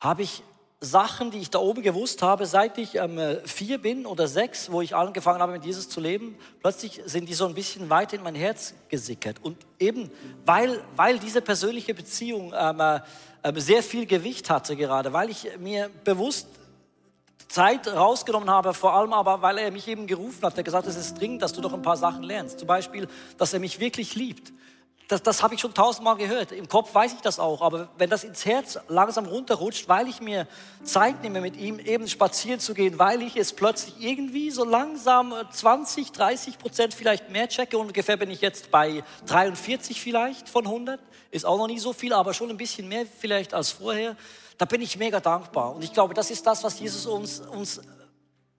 habe 0.00 0.22
ich 0.22 0.42
Sachen, 0.80 1.32
die 1.32 1.38
ich 1.38 1.50
da 1.50 1.58
oben 1.58 1.82
gewusst 1.82 2.22
habe, 2.22 2.46
seit 2.46 2.78
ich 2.78 2.94
ähm, 2.94 3.18
vier 3.44 3.78
bin 3.78 4.06
oder 4.06 4.28
sechs, 4.28 4.70
wo 4.70 4.80
ich 4.80 4.94
angefangen 4.94 5.40
habe, 5.40 5.52
mit 5.52 5.64
Jesus 5.64 5.88
zu 5.88 6.00
leben, 6.00 6.36
plötzlich 6.62 7.02
sind 7.04 7.28
die 7.28 7.34
so 7.34 7.46
ein 7.46 7.54
bisschen 7.54 7.90
weiter 7.90 8.14
in 8.14 8.22
mein 8.22 8.36
Herz 8.36 8.74
gesickert. 8.88 9.38
Und 9.42 9.56
eben, 9.80 10.08
weil, 10.46 10.80
weil 10.94 11.18
diese 11.18 11.42
persönliche 11.42 11.94
Beziehung 11.94 12.54
ähm, 12.56 12.78
äh, 12.78 13.00
ähm, 13.42 13.58
sehr 13.58 13.82
viel 13.82 14.06
Gewicht 14.06 14.50
hatte 14.50 14.76
gerade, 14.76 15.12
weil 15.12 15.30
ich 15.30 15.48
mir 15.58 15.90
bewusst 16.04 16.46
Zeit 17.48 17.88
rausgenommen 17.88 18.48
habe, 18.48 18.72
vor 18.72 18.92
allem 18.92 19.12
aber, 19.12 19.42
weil 19.42 19.58
er 19.58 19.72
mich 19.72 19.88
eben 19.88 20.06
gerufen 20.06 20.42
hat, 20.42 20.56
er 20.56 20.62
gesagt, 20.62 20.86
es 20.86 20.96
ist 20.96 21.18
dringend, 21.18 21.42
dass 21.42 21.52
du 21.52 21.60
doch 21.60 21.72
ein 21.72 21.82
paar 21.82 21.96
Sachen 21.96 22.22
lernst. 22.22 22.60
Zum 22.60 22.68
Beispiel, 22.68 23.08
dass 23.36 23.52
er 23.52 23.58
mich 23.58 23.80
wirklich 23.80 24.14
liebt 24.14 24.52
das, 25.08 25.22
das 25.22 25.42
habe 25.42 25.54
ich 25.54 25.60
schon 25.60 25.72
tausendmal 25.72 26.16
gehört. 26.16 26.52
Im 26.52 26.68
Kopf 26.68 26.94
weiß 26.94 27.14
ich 27.14 27.20
das 27.20 27.38
auch. 27.38 27.62
Aber 27.62 27.88
wenn 27.96 28.10
das 28.10 28.24
ins 28.24 28.44
Herz 28.44 28.78
langsam 28.88 29.24
runterrutscht, 29.24 29.88
weil 29.88 30.06
ich 30.06 30.20
mir 30.20 30.46
Zeit 30.84 31.22
nehme, 31.22 31.40
mit 31.40 31.56
ihm 31.56 31.78
eben 31.78 32.06
spazieren 32.08 32.60
zu 32.60 32.74
gehen, 32.74 32.98
weil 32.98 33.22
ich 33.22 33.34
es 33.36 33.54
plötzlich 33.54 33.94
irgendwie 33.98 34.50
so 34.50 34.64
langsam 34.64 35.34
20, 35.50 36.12
30 36.12 36.58
Prozent 36.58 36.92
vielleicht 36.92 37.30
mehr 37.30 37.48
checke. 37.48 37.78
Ungefähr 37.78 38.18
bin 38.18 38.30
ich 38.30 38.42
jetzt 38.42 38.70
bei 38.70 39.02
43 39.26 39.98
vielleicht 39.98 40.46
von 40.46 40.66
100. 40.66 41.00
Ist 41.30 41.46
auch 41.46 41.56
noch 41.56 41.68
nicht 41.68 41.80
so 41.80 41.94
viel, 41.94 42.12
aber 42.12 42.34
schon 42.34 42.50
ein 42.50 42.58
bisschen 42.58 42.86
mehr 42.86 43.06
vielleicht 43.06 43.54
als 43.54 43.70
vorher. 43.70 44.14
Da 44.58 44.66
bin 44.66 44.82
ich 44.82 44.98
mega 44.98 45.20
dankbar. 45.20 45.74
Und 45.74 45.82
ich 45.82 45.92
glaube, 45.94 46.12
das 46.12 46.30
ist 46.30 46.46
das, 46.46 46.62
was 46.64 46.78
Jesus 46.80 47.06
uns, 47.06 47.40
uns 47.40 47.80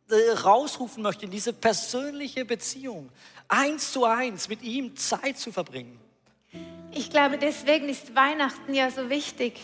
äh, 0.10 0.32
rausrufen 0.44 1.04
möchte, 1.04 1.26
in 1.26 1.32
diese 1.32 1.54
persönliche 1.54 2.44
Beziehung. 2.44 3.12
Eins 3.48 3.92
zu 3.92 4.04
eins 4.06 4.50
mit 4.50 4.64
ihm 4.64 4.96
Zeit 4.96 5.38
zu 5.38 5.52
verbringen. 5.52 6.09
Ich 6.92 7.12
glaube, 7.12 7.38
deswegen 7.38 7.88
ist 7.88 8.16
Weihnachten 8.16 8.74
ja 8.74 8.90
so 8.90 9.10
wichtig, 9.10 9.60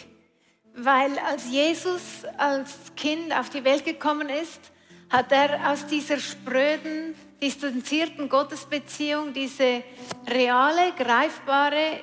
weil 0.75 1.17
als 1.19 1.49
Jesus 1.49 2.23
als 2.37 2.75
Kind 2.95 3.33
auf 3.33 3.49
die 3.49 3.63
Welt 3.63 3.83
gekommen 3.83 4.29
ist, 4.29 4.59
hat 5.09 5.31
er 5.31 5.71
aus 5.71 5.87
dieser 5.87 6.19
spröden, 6.19 7.15
distanzierten 7.41 8.29
Gottesbeziehung 8.29 9.33
diese 9.33 9.83
reale, 10.27 10.91
greifbare 10.97 12.01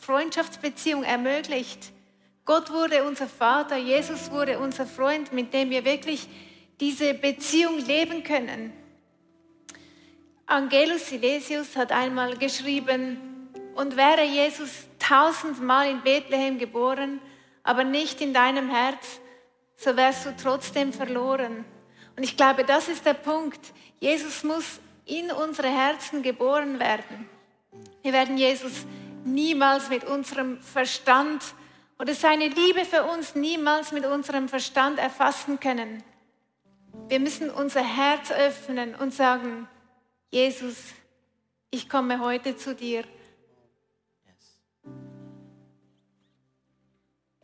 Freundschaftsbeziehung 0.00 1.04
ermöglicht. 1.04 1.92
Gott 2.44 2.70
wurde 2.70 3.04
unser 3.04 3.28
Vater, 3.28 3.76
Jesus 3.76 4.30
wurde 4.30 4.58
unser 4.58 4.86
Freund, 4.86 5.32
mit 5.32 5.54
dem 5.54 5.70
wir 5.70 5.84
wirklich 5.84 6.28
diese 6.80 7.14
Beziehung 7.14 7.78
leben 7.78 8.24
können. 8.24 8.72
Angelus 10.46 11.08
Silesius 11.08 11.76
hat 11.76 11.90
einmal 11.90 12.36
geschrieben, 12.36 13.33
und 13.74 13.96
wäre 13.96 14.24
Jesus 14.24 14.86
tausendmal 14.98 15.90
in 15.90 16.02
Bethlehem 16.02 16.58
geboren, 16.58 17.20
aber 17.62 17.84
nicht 17.84 18.20
in 18.20 18.32
deinem 18.32 18.70
Herz, 18.70 19.20
so 19.76 19.96
wärst 19.96 20.26
du 20.26 20.34
trotzdem 20.36 20.92
verloren. 20.92 21.64
Und 22.16 22.22
ich 22.22 22.36
glaube, 22.36 22.64
das 22.64 22.88
ist 22.88 23.04
der 23.04 23.14
Punkt. 23.14 23.72
Jesus 24.00 24.44
muss 24.44 24.80
in 25.04 25.30
unsere 25.30 25.68
Herzen 25.68 26.22
geboren 26.22 26.78
werden. 26.78 27.28
Wir 28.02 28.12
werden 28.12 28.38
Jesus 28.38 28.86
niemals 29.24 29.88
mit 29.88 30.04
unserem 30.04 30.60
Verstand 30.60 31.42
oder 31.98 32.14
seine 32.14 32.48
Liebe 32.48 32.84
für 32.84 33.04
uns 33.04 33.34
niemals 33.34 33.92
mit 33.92 34.04
unserem 34.04 34.48
Verstand 34.48 34.98
erfassen 34.98 35.60
können. 35.60 36.02
Wir 37.08 37.20
müssen 37.20 37.50
unser 37.50 37.82
Herz 37.82 38.30
öffnen 38.30 38.94
und 38.94 39.12
sagen, 39.12 39.68
Jesus, 40.30 40.76
ich 41.70 41.88
komme 41.88 42.20
heute 42.20 42.56
zu 42.56 42.74
dir 42.74 43.04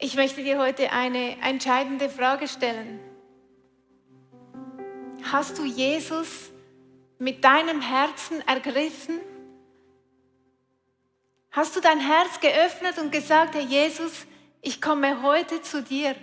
Ich 0.03 0.15
möchte 0.15 0.43
dir 0.43 0.59
heute 0.59 0.93
eine 0.93 1.39
entscheidende 1.43 2.09
Frage 2.09 2.49
stellen. 2.49 2.99
Hast 5.31 5.59
du 5.59 5.65
Jesus 5.67 6.51
mit 7.19 7.45
deinem 7.45 7.83
Herzen 7.83 8.41
ergriffen? 8.49 9.21
Hast 11.51 11.77
du 11.77 11.81
dein 11.83 12.01
Herz 12.01 12.41
geöffnet 12.41 12.97
und 12.97 13.13
gesagt, 13.13 13.55
Herr 13.55 13.61
Jesus, 13.61 14.27
ich 14.63 14.81
komme 14.81 15.21
heute 15.21 15.61
zu 15.61 15.83
dir? 15.83 16.17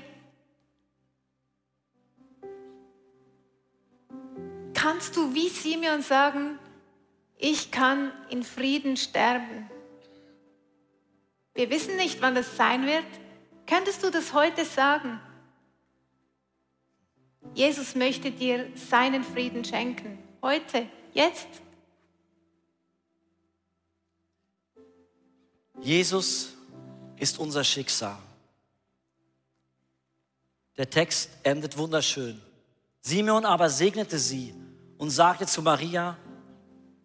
Kannst 4.73 5.15
du 5.15 5.35
wie 5.35 5.49
Simeon 5.49 6.01
sagen, 6.01 6.57
ich 7.37 7.69
kann 7.69 8.11
in 8.31 8.41
Frieden 8.41 8.97
sterben? 8.97 9.69
Wir 11.53 11.69
wissen 11.69 11.95
nicht, 11.97 12.23
wann 12.23 12.33
das 12.33 12.57
sein 12.57 12.87
wird. 12.87 13.05
Könntest 13.67 14.01
du 14.01 14.09
das 14.09 14.33
heute 14.33 14.63
sagen? 14.63 15.19
Jesus 17.53 17.95
möchte 17.95 18.31
dir 18.31 18.67
seinen 18.75 19.23
Frieden 19.23 19.65
schenken. 19.65 20.17
Heute, 20.41 20.87
jetzt. 21.13 21.47
Jesus 25.81 26.53
ist 27.17 27.39
unser 27.39 27.63
Schicksal. 27.63 28.17
Der 30.77 30.89
Text 30.89 31.29
endet 31.43 31.77
wunderschön. 31.77 32.41
Simeon 33.01 33.45
aber 33.45 33.69
segnete 33.69 34.17
sie 34.17 34.53
und 34.97 35.09
sagte 35.09 35.45
zu 35.45 35.61
Maria, 35.61 36.17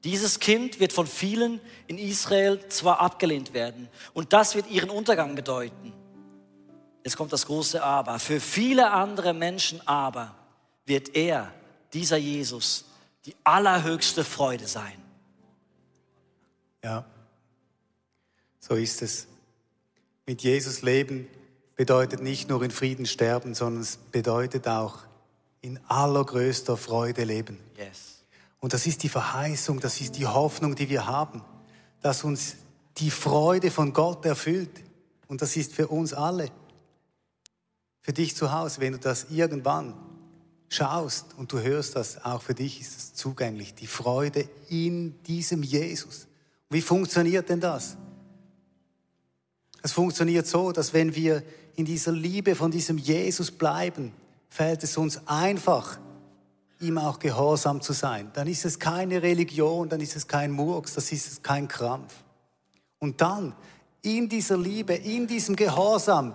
dieses 0.05 0.39
Kind 0.41 0.81
wird 0.81 0.93
von 0.93 1.07
vielen 1.07 1.61
in 1.87 1.99
Israel 1.99 2.69
zwar 2.69 3.01
abgelehnt 3.01 3.53
werden 3.53 3.89
und 4.15 4.33
das 4.33 4.55
wird 4.55 4.71
ihren 4.71 4.91
Untergang 4.91 5.35
bedeuten. 5.35 5.93
Jetzt 7.05 7.17
kommt 7.17 7.33
das 7.33 7.47
große 7.47 7.83
Aber. 7.83 8.19
Für 8.19 8.41
viele 8.41 8.91
andere 8.91 9.33
Menschen 9.35 9.87
aber 9.87 10.35
wird 10.87 11.17
er, 11.17 11.53
dieser 11.93 12.17
Jesus, 12.17 12.85
die 13.27 13.35
allerhöchste 13.45 14.25
Freude 14.25 14.67
sein. 14.67 15.03
Ja, 16.83 17.05
so 18.59 18.75
ist 18.75 19.03
es. 19.03 19.27
Mit 20.27 20.43
Jesus 20.43 20.83
leben 20.83 21.29
bedeutet 21.77 22.23
nicht 22.23 22.49
nur 22.49 22.63
in 22.63 22.71
Frieden 22.71 23.07
sterben, 23.07 23.55
sondern 23.55 23.83
es 23.83 23.97
bedeutet 23.97 24.69
auch 24.69 24.99
in 25.61 25.79
allergrößter 25.89 26.77
Freude 26.77 27.25
leben. 27.25 27.59
Yes. 27.77 28.23
Und 28.61 28.73
das 28.73 28.87
ist 28.87 29.03
die 29.03 29.09
Verheißung, 29.09 29.81
das 29.81 30.01
ist 30.01 30.17
die 30.17 30.27
Hoffnung, 30.27 30.75
die 30.75 30.89
wir 30.89 31.07
haben, 31.07 31.43
dass 32.01 32.25
uns 32.25 32.57
die 32.99 33.11
Freude 33.11 33.71
von 33.71 33.93
Gott 33.93 34.25
erfüllt. 34.25 34.83
Und 35.29 35.43
das 35.43 35.57
ist 35.57 35.73
für 35.73 35.89
uns 35.89 36.13
alle 36.13 36.51
für 38.03 38.13
dich 38.13 38.37
zu 38.37 38.53
Hause, 38.53 38.81
wenn 38.81 38.93
du 38.93 38.99
das 38.99 39.27
irgendwann 39.31 39.95
schaust 40.69 41.27
und 41.37 41.53
du 41.53 41.61
hörst 41.61 41.97
das, 41.97 42.25
auch 42.25 42.43
für 42.43 42.55
dich 42.55 42.81
ist 42.81 42.97
es 42.97 43.15
zugänglich. 43.15 43.75
Die 43.75 43.87
Freude 43.87 44.49
in 44.69 45.23
diesem 45.25 45.63
Jesus. 45.63 46.27
Wie 46.69 46.83
funktioniert 46.83 47.49
denn 47.49 47.61
das? 47.61 47.97
Es 49.83 49.93
funktioniert 49.93 50.47
so, 50.47 50.73
dass 50.73 50.93
wenn 50.93 51.15
wir 51.15 51.43
in 51.77 51.85
dieser 51.85 52.13
Liebe 52.13 52.55
von 52.55 52.71
diesem 52.71 52.99
Jesus 52.99 53.51
bleiben, 53.51 54.13
fällt 54.49 54.83
es 54.83 54.97
uns 54.97 55.21
einfach, 55.27 55.99
ihm 56.81 56.99
auch 56.99 57.19
gehorsam 57.19 57.81
zu 57.81 57.93
sein. 57.93 58.31
Dann 58.35 58.49
ist 58.49 58.65
es 58.65 58.79
keine 58.79 59.23
Religion, 59.23 59.89
dann 59.89 60.01
ist 60.01 60.17
es 60.17 60.27
kein 60.27 60.51
Murks, 60.51 60.95
das 60.95 61.13
ist 61.13 61.31
es 61.31 61.43
kein 61.43 61.69
Krampf. 61.69 62.15
Und 62.99 63.21
dann 63.21 63.55
in 64.03 64.29
dieser 64.29 64.57
Liebe, 64.57 64.95
in 64.95 65.27
diesem 65.27 65.57
Gehorsam, 65.57 66.35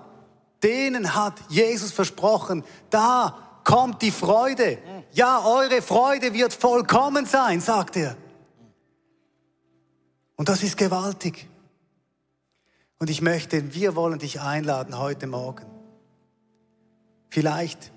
denen 0.63 1.15
hat 1.15 1.35
Jesus 1.49 1.91
versprochen, 1.91 2.63
da 2.89 3.61
kommt 3.63 4.01
die 4.01 4.11
Freude. 4.11 4.77
Ja, 5.11 5.45
eure 5.45 5.81
Freude 5.81 6.33
wird 6.33 6.53
vollkommen 6.53 7.25
sein, 7.25 7.59
sagt 7.59 7.97
er. 7.97 8.15
Und 10.35 10.49
das 10.49 10.63
ist 10.63 10.77
gewaltig. 10.77 11.47
Und 12.99 13.09
ich 13.09 13.21
möchte, 13.21 13.73
wir 13.73 13.95
wollen 13.95 14.19
dich 14.19 14.39
einladen 14.39 14.97
heute 14.97 15.27
Morgen. 15.27 15.65
Vielleicht 17.29 17.91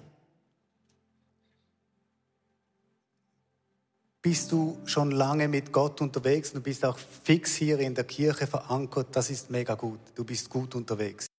bist 4.22 4.52
du 4.52 4.78
schon 4.84 5.10
lange 5.12 5.48
mit 5.48 5.72
Gott 5.72 6.00
unterwegs 6.00 6.50
und 6.50 6.56
du 6.56 6.60
bist 6.62 6.84
auch 6.84 6.98
fix 6.98 7.54
hier 7.54 7.78
in 7.78 7.94
der 7.94 8.04
Kirche 8.04 8.46
verankert. 8.46 9.08
Das 9.12 9.30
ist 9.30 9.50
mega 9.50 9.74
gut. 9.74 10.00
Du 10.14 10.24
bist 10.24 10.50
gut 10.50 10.74
unterwegs. 10.74 11.29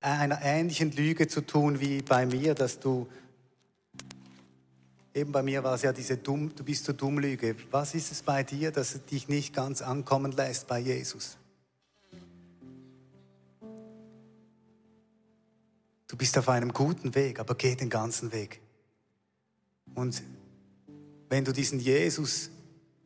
Einer 0.00 0.40
ähnlichen 0.42 0.92
Lüge 0.92 1.28
zu 1.28 1.42
tun 1.42 1.80
wie 1.80 2.02
bei 2.02 2.24
mir, 2.26 2.54
dass 2.54 2.80
du, 2.80 3.06
eben 5.14 5.30
bei 5.32 5.42
mir 5.42 5.62
war 5.62 5.74
es 5.74 5.82
ja 5.82 5.92
diese 5.92 6.16
dumm, 6.16 6.54
du 6.54 6.64
bist 6.64 6.84
so 6.84 6.92
dumm 6.92 7.18
Lüge. 7.18 7.54
Was 7.70 7.94
ist 7.94 8.10
es 8.10 8.22
bei 8.22 8.42
dir, 8.42 8.70
dass 8.72 8.94
es 8.94 9.04
dich 9.04 9.28
nicht 9.28 9.54
ganz 9.54 9.82
ankommen 9.82 10.32
lässt 10.32 10.66
bei 10.66 10.78
Jesus? 10.78 11.36
Du 16.08 16.16
bist 16.16 16.36
auf 16.38 16.48
einem 16.48 16.72
guten 16.72 17.14
Weg, 17.14 17.38
aber 17.38 17.54
geh 17.54 17.76
den 17.76 17.88
ganzen 17.88 18.32
Weg. 18.32 18.60
Und 19.94 20.22
wenn 21.28 21.44
du 21.44 21.52
diesen 21.52 21.78
Jesus 21.78 22.50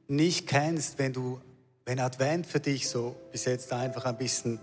nicht 0.08 0.46
kennst, 0.46 0.98
wenn 0.98 1.12
du, 1.12 1.40
wenn 1.84 2.00
Advent 2.00 2.46
für 2.46 2.60
dich 2.60 2.88
so 2.88 3.14
bis 3.30 3.44
jetzt 3.44 3.72
einfach 3.72 4.06
ein 4.06 4.16
bisschen 4.16 4.58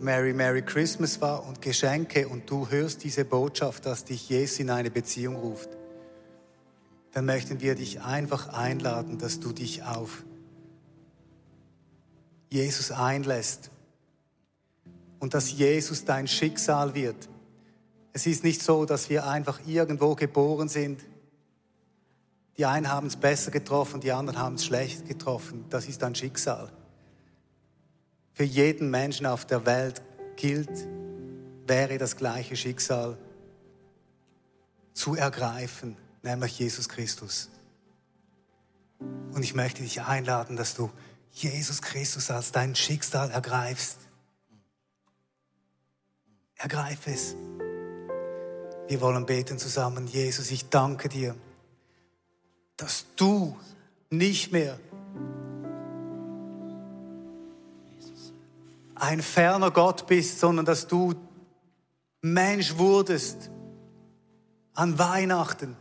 Merry, 0.00 0.32
Merry 0.32 0.62
Christmas 0.62 1.20
war 1.20 1.46
und 1.46 1.60
Geschenke 1.60 2.26
und 2.26 2.48
du 2.48 2.70
hörst 2.70 3.04
diese 3.04 3.26
Botschaft, 3.26 3.84
dass 3.84 4.06
dich 4.06 4.30
Jesus 4.30 4.58
in 4.58 4.70
eine 4.70 4.90
Beziehung 4.90 5.36
ruft, 5.36 5.68
dann 7.12 7.26
möchten 7.26 7.60
wir 7.60 7.74
dich 7.74 8.00
einfach 8.00 8.48
einladen, 8.48 9.18
dass 9.18 9.40
du 9.40 9.52
dich 9.52 9.82
auf 9.82 10.24
Jesus 12.48 12.90
einlässt 12.90 13.70
und 15.18 15.34
dass 15.34 15.52
Jesus 15.52 16.06
dein 16.06 16.26
Schicksal 16.26 16.94
wird. 16.94 17.28
Es 18.14 18.26
ist 18.26 18.42
nicht 18.42 18.62
so, 18.62 18.86
dass 18.86 19.10
wir 19.10 19.26
einfach 19.26 19.60
irgendwo 19.66 20.14
geboren 20.14 20.68
sind. 20.68 21.04
Die 22.56 22.64
einen 22.64 22.90
haben 22.90 23.08
es 23.08 23.16
besser 23.16 23.50
getroffen, 23.50 24.00
die 24.00 24.12
anderen 24.12 24.38
haben 24.38 24.54
es 24.54 24.64
schlecht 24.64 25.06
getroffen. 25.06 25.66
Das 25.68 25.88
ist 25.88 26.02
ein 26.02 26.14
Schicksal 26.14 26.70
für 28.40 28.44
jeden 28.44 28.88
Menschen 28.88 29.26
auf 29.26 29.44
der 29.44 29.66
Welt 29.66 30.00
gilt, 30.36 30.88
wäre 31.66 31.98
das 31.98 32.16
gleiche 32.16 32.56
Schicksal 32.56 33.18
zu 34.94 35.14
ergreifen, 35.14 35.94
nämlich 36.22 36.58
Jesus 36.58 36.88
Christus. 36.88 37.50
Und 38.98 39.42
ich 39.42 39.54
möchte 39.54 39.82
dich 39.82 40.00
einladen, 40.00 40.56
dass 40.56 40.74
du 40.74 40.90
Jesus 41.32 41.82
Christus 41.82 42.30
als 42.30 42.50
dein 42.50 42.74
Schicksal 42.74 43.30
ergreifst. 43.30 43.98
Ergreif 46.56 47.06
es. 47.08 47.36
Wir 48.88 49.02
wollen 49.02 49.26
beten 49.26 49.58
zusammen. 49.58 50.06
Jesus, 50.06 50.50
ich 50.50 50.70
danke 50.70 51.10
dir, 51.10 51.36
dass 52.78 53.04
du 53.16 53.54
nicht 54.08 54.50
mehr 54.50 54.80
ein 59.00 59.22
ferner 59.22 59.70
Gott 59.70 60.06
bist, 60.06 60.40
sondern 60.40 60.66
dass 60.66 60.86
du 60.86 61.14
Mensch 62.20 62.76
wurdest 62.76 63.50
an 64.74 64.98
Weihnachten. 64.98 65.76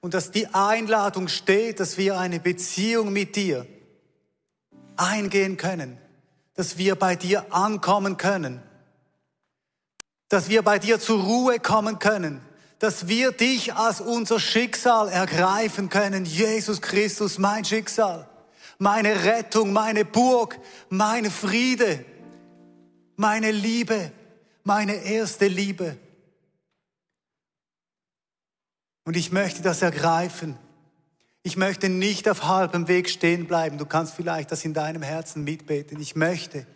Und 0.00 0.12
dass 0.12 0.30
die 0.30 0.46
Einladung 0.48 1.28
steht, 1.28 1.80
dass 1.80 1.96
wir 1.96 2.18
eine 2.18 2.38
Beziehung 2.38 3.12
mit 3.12 3.36
dir 3.36 3.66
eingehen 4.96 5.56
können, 5.56 5.98
dass 6.54 6.76
wir 6.76 6.94
bei 6.94 7.16
dir 7.16 7.52
ankommen 7.54 8.18
können, 8.18 8.62
dass 10.28 10.48
wir 10.48 10.62
bei 10.62 10.78
dir 10.78 11.00
zur 11.00 11.22
Ruhe 11.22 11.58
kommen 11.58 11.98
können, 11.98 12.42
dass 12.80 13.08
wir 13.08 13.32
dich 13.32 13.74
als 13.74 14.02
unser 14.02 14.38
Schicksal 14.38 15.08
ergreifen 15.08 15.88
können. 15.88 16.26
Jesus 16.26 16.82
Christus, 16.82 17.38
mein 17.38 17.64
Schicksal 17.64 18.28
meine 18.78 19.24
Rettung, 19.24 19.72
meine 19.72 20.04
Burg, 20.04 20.58
mein 20.88 21.30
Friede, 21.30 22.04
meine 23.16 23.50
Liebe, 23.50 24.12
meine 24.62 24.94
erste 24.94 25.46
Liebe. 25.46 25.96
Und 29.04 29.16
ich 29.16 29.32
möchte 29.32 29.62
das 29.62 29.82
ergreifen. 29.82 30.56
Ich 31.42 31.56
möchte 31.56 31.90
nicht 31.90 32.28
auf 32.28 32.44
halbem 32.44 32.88
Weg 32.88 33.10
stehen 33.10 33.46
bleiben. 33.46 33.76
Du 33.76 33.84
kannst 33.84 34.14
vielleicht 34.14 34.50
das 34.50 34.64
in 34.64 34.72
deinem 34.72 35.02
Herzen 35.02 35.44
mitbeten. 35.44 36.00
Ich 36.00 36.16
möchte 36.16 36.66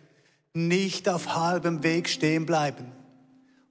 nicht 0.53 1.09
auf 1.09 1.35
halbem 1.35 1.83
Weg 1.83 2.07
stehen 2.07 2.45
bleiben 2.45 2.91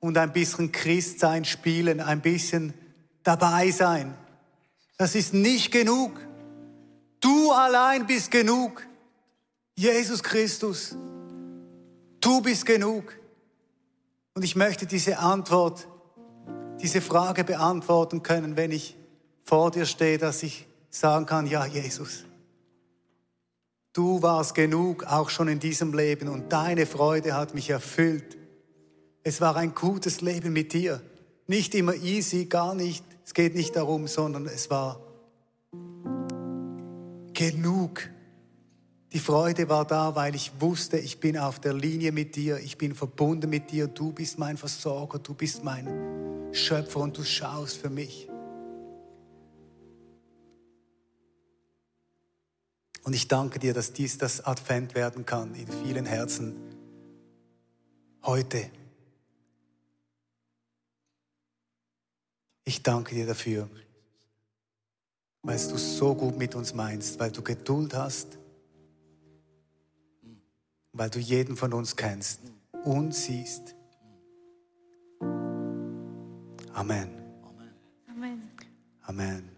und 0.01 0.19
ein 0.19 0.33
bisschen 0.33 0.73
Christsein 0.73 1.45
spielen, 1.45 2.01
ein 2.01 2.21
bisschen 2.21 2.75
dabei 3.23 3.71
sein. 3.71 4.15
Das 4.97 5.15
ist 5.15 5.35
nicht 5.35 5.71
genug. 5.71 6.21
Du 7.21 7.51
allein 7.53 8.07
bist 8.07 8.31
genug. 8.31 8.87
Jesus 9.75 10.23
Christus, 10.23 10.97
du 12.21 12.41
bist 12.41 12.67
genug. 12.67 13.15
Und 14.35 14.43
ich 14.43 14.57
möchte 14.57 14.87
diese 14.87 15.19
Antwort, 15.19 15.87
diese 16.81 17.01
Frage 17.01 17.45
beantworten 17.45 18.23
können, 18.23 18.57
wenn 18.57 18.73
ich 18.73 18.97
vor 19.45 19.71
dir 19.71 19.87
stehe, 19.87 20.19
dass 20.19 20.43
ich 20.43 20.67
sagen 20.91 21.27
kann, 21.27 21.47
ja 21.47 21.65
Jesus, 21.67 22.25
du 23.93 24.23
warst 24.23 24.55
genug 24.55 25.05
auch 25.05 25.31
schon 25.31 25.49
in 25.49 25.59
diesem 25.61 25.93
Leben 25.93 26.29
und 26.29 26.53
deine 26.53 26.87
Freude 26.87 27.35
hat 27.35 27.55
mich 27.55 27.71
erfüllt. 27.71 28.37
Es 29.23 29.41
war 29.41 29.57
ein 29.57 29.75
gutes 29.75 30.21
Leben 30.21 30.53
mit 30.53 30.73
dir. 30.73 31.01
Nicht 31.47 31.75
immer 31.75 31.95
easy, 31.95 32.47
gar 32.47 32.75
nicht. 32.75 33.05
Es 33.25 33.35
geht 33.35 33.55
nicht 33.55 33.77
darum, 33.77 34.07
sondern 34.07 34.47
es 34.47 34.71
war 34.71 35.01
genug. 37.39 38.11
Die 39.13 39.21
Freude 39.21 39.69
war 39.69 39.87
da, 39.87 40.17
weil 40.17 40.35
ich 40.35 40.61
wusste, 40.61 40.99
ich 40.99 41.21
bin 41.21 41.39
auf 41.39 41.61
der 41.61 41.73
Linie 41.73 42.11
mit 42.11 42.35
dir, 42.35 42.59
ich 42.59 42.77
bin 42.77 42.97
verbunden 42.97 43.49
mit 43.49 43.71
dir, 43.71 43.87
du 43.87 44.13
bist 44.13 44.41
mein 44.41 44.57
Versorger, 44.57 45.21
du 45.21 45.35
bist 45.35 45.63
mein 45.63 46.53
Schöpfer 46.53 46.99
und 46.99 47.17
du 47.17 47.23
schaust 47.23 47.77
für 47.77 47.91
mich. 47.91 48.29
Und 53.05 53.15
ich 53.15 53.29
danke 53.29 53.61
dir, 53.61 53.73
dass 53.73 53.93
dies 53.93 54.19
das 54.19 54.45
Advent 54.45 54.97
werden 54.97 55.25
kann 55.25 55.55
in 55.55 55.69
vielen 55.69 56.07
Herzen 56.07 56.57
heute. 58.25 58.69
Ich 62.65 62.83
danke 62.83 63.15
dir 63.15 63.27
dafür 63.27 63.71
weil 65.43 65.57
du 65.57 65.77
so 65.77 66.15
gut 66.15 66.37
mit 66.39 66.55
uns 66.55 66.75
meinst, 66.75 67.19
weil 67.19 67.31
du 67.31 67.43
Geduld 67.43 67.95
hast, 67.95 68.39
weil 70.93 71.11
du 71.11 71.19
jeden 71.19 71.57
von 71.57 71.73
uns 71.73 71.97
kennst 71.97 72.41
und 72.85 73.15
siehst. 73.15 73.75
Amen. 76.73 77.11
Amen. 78.09 78.51
Amen. 79.03 79.58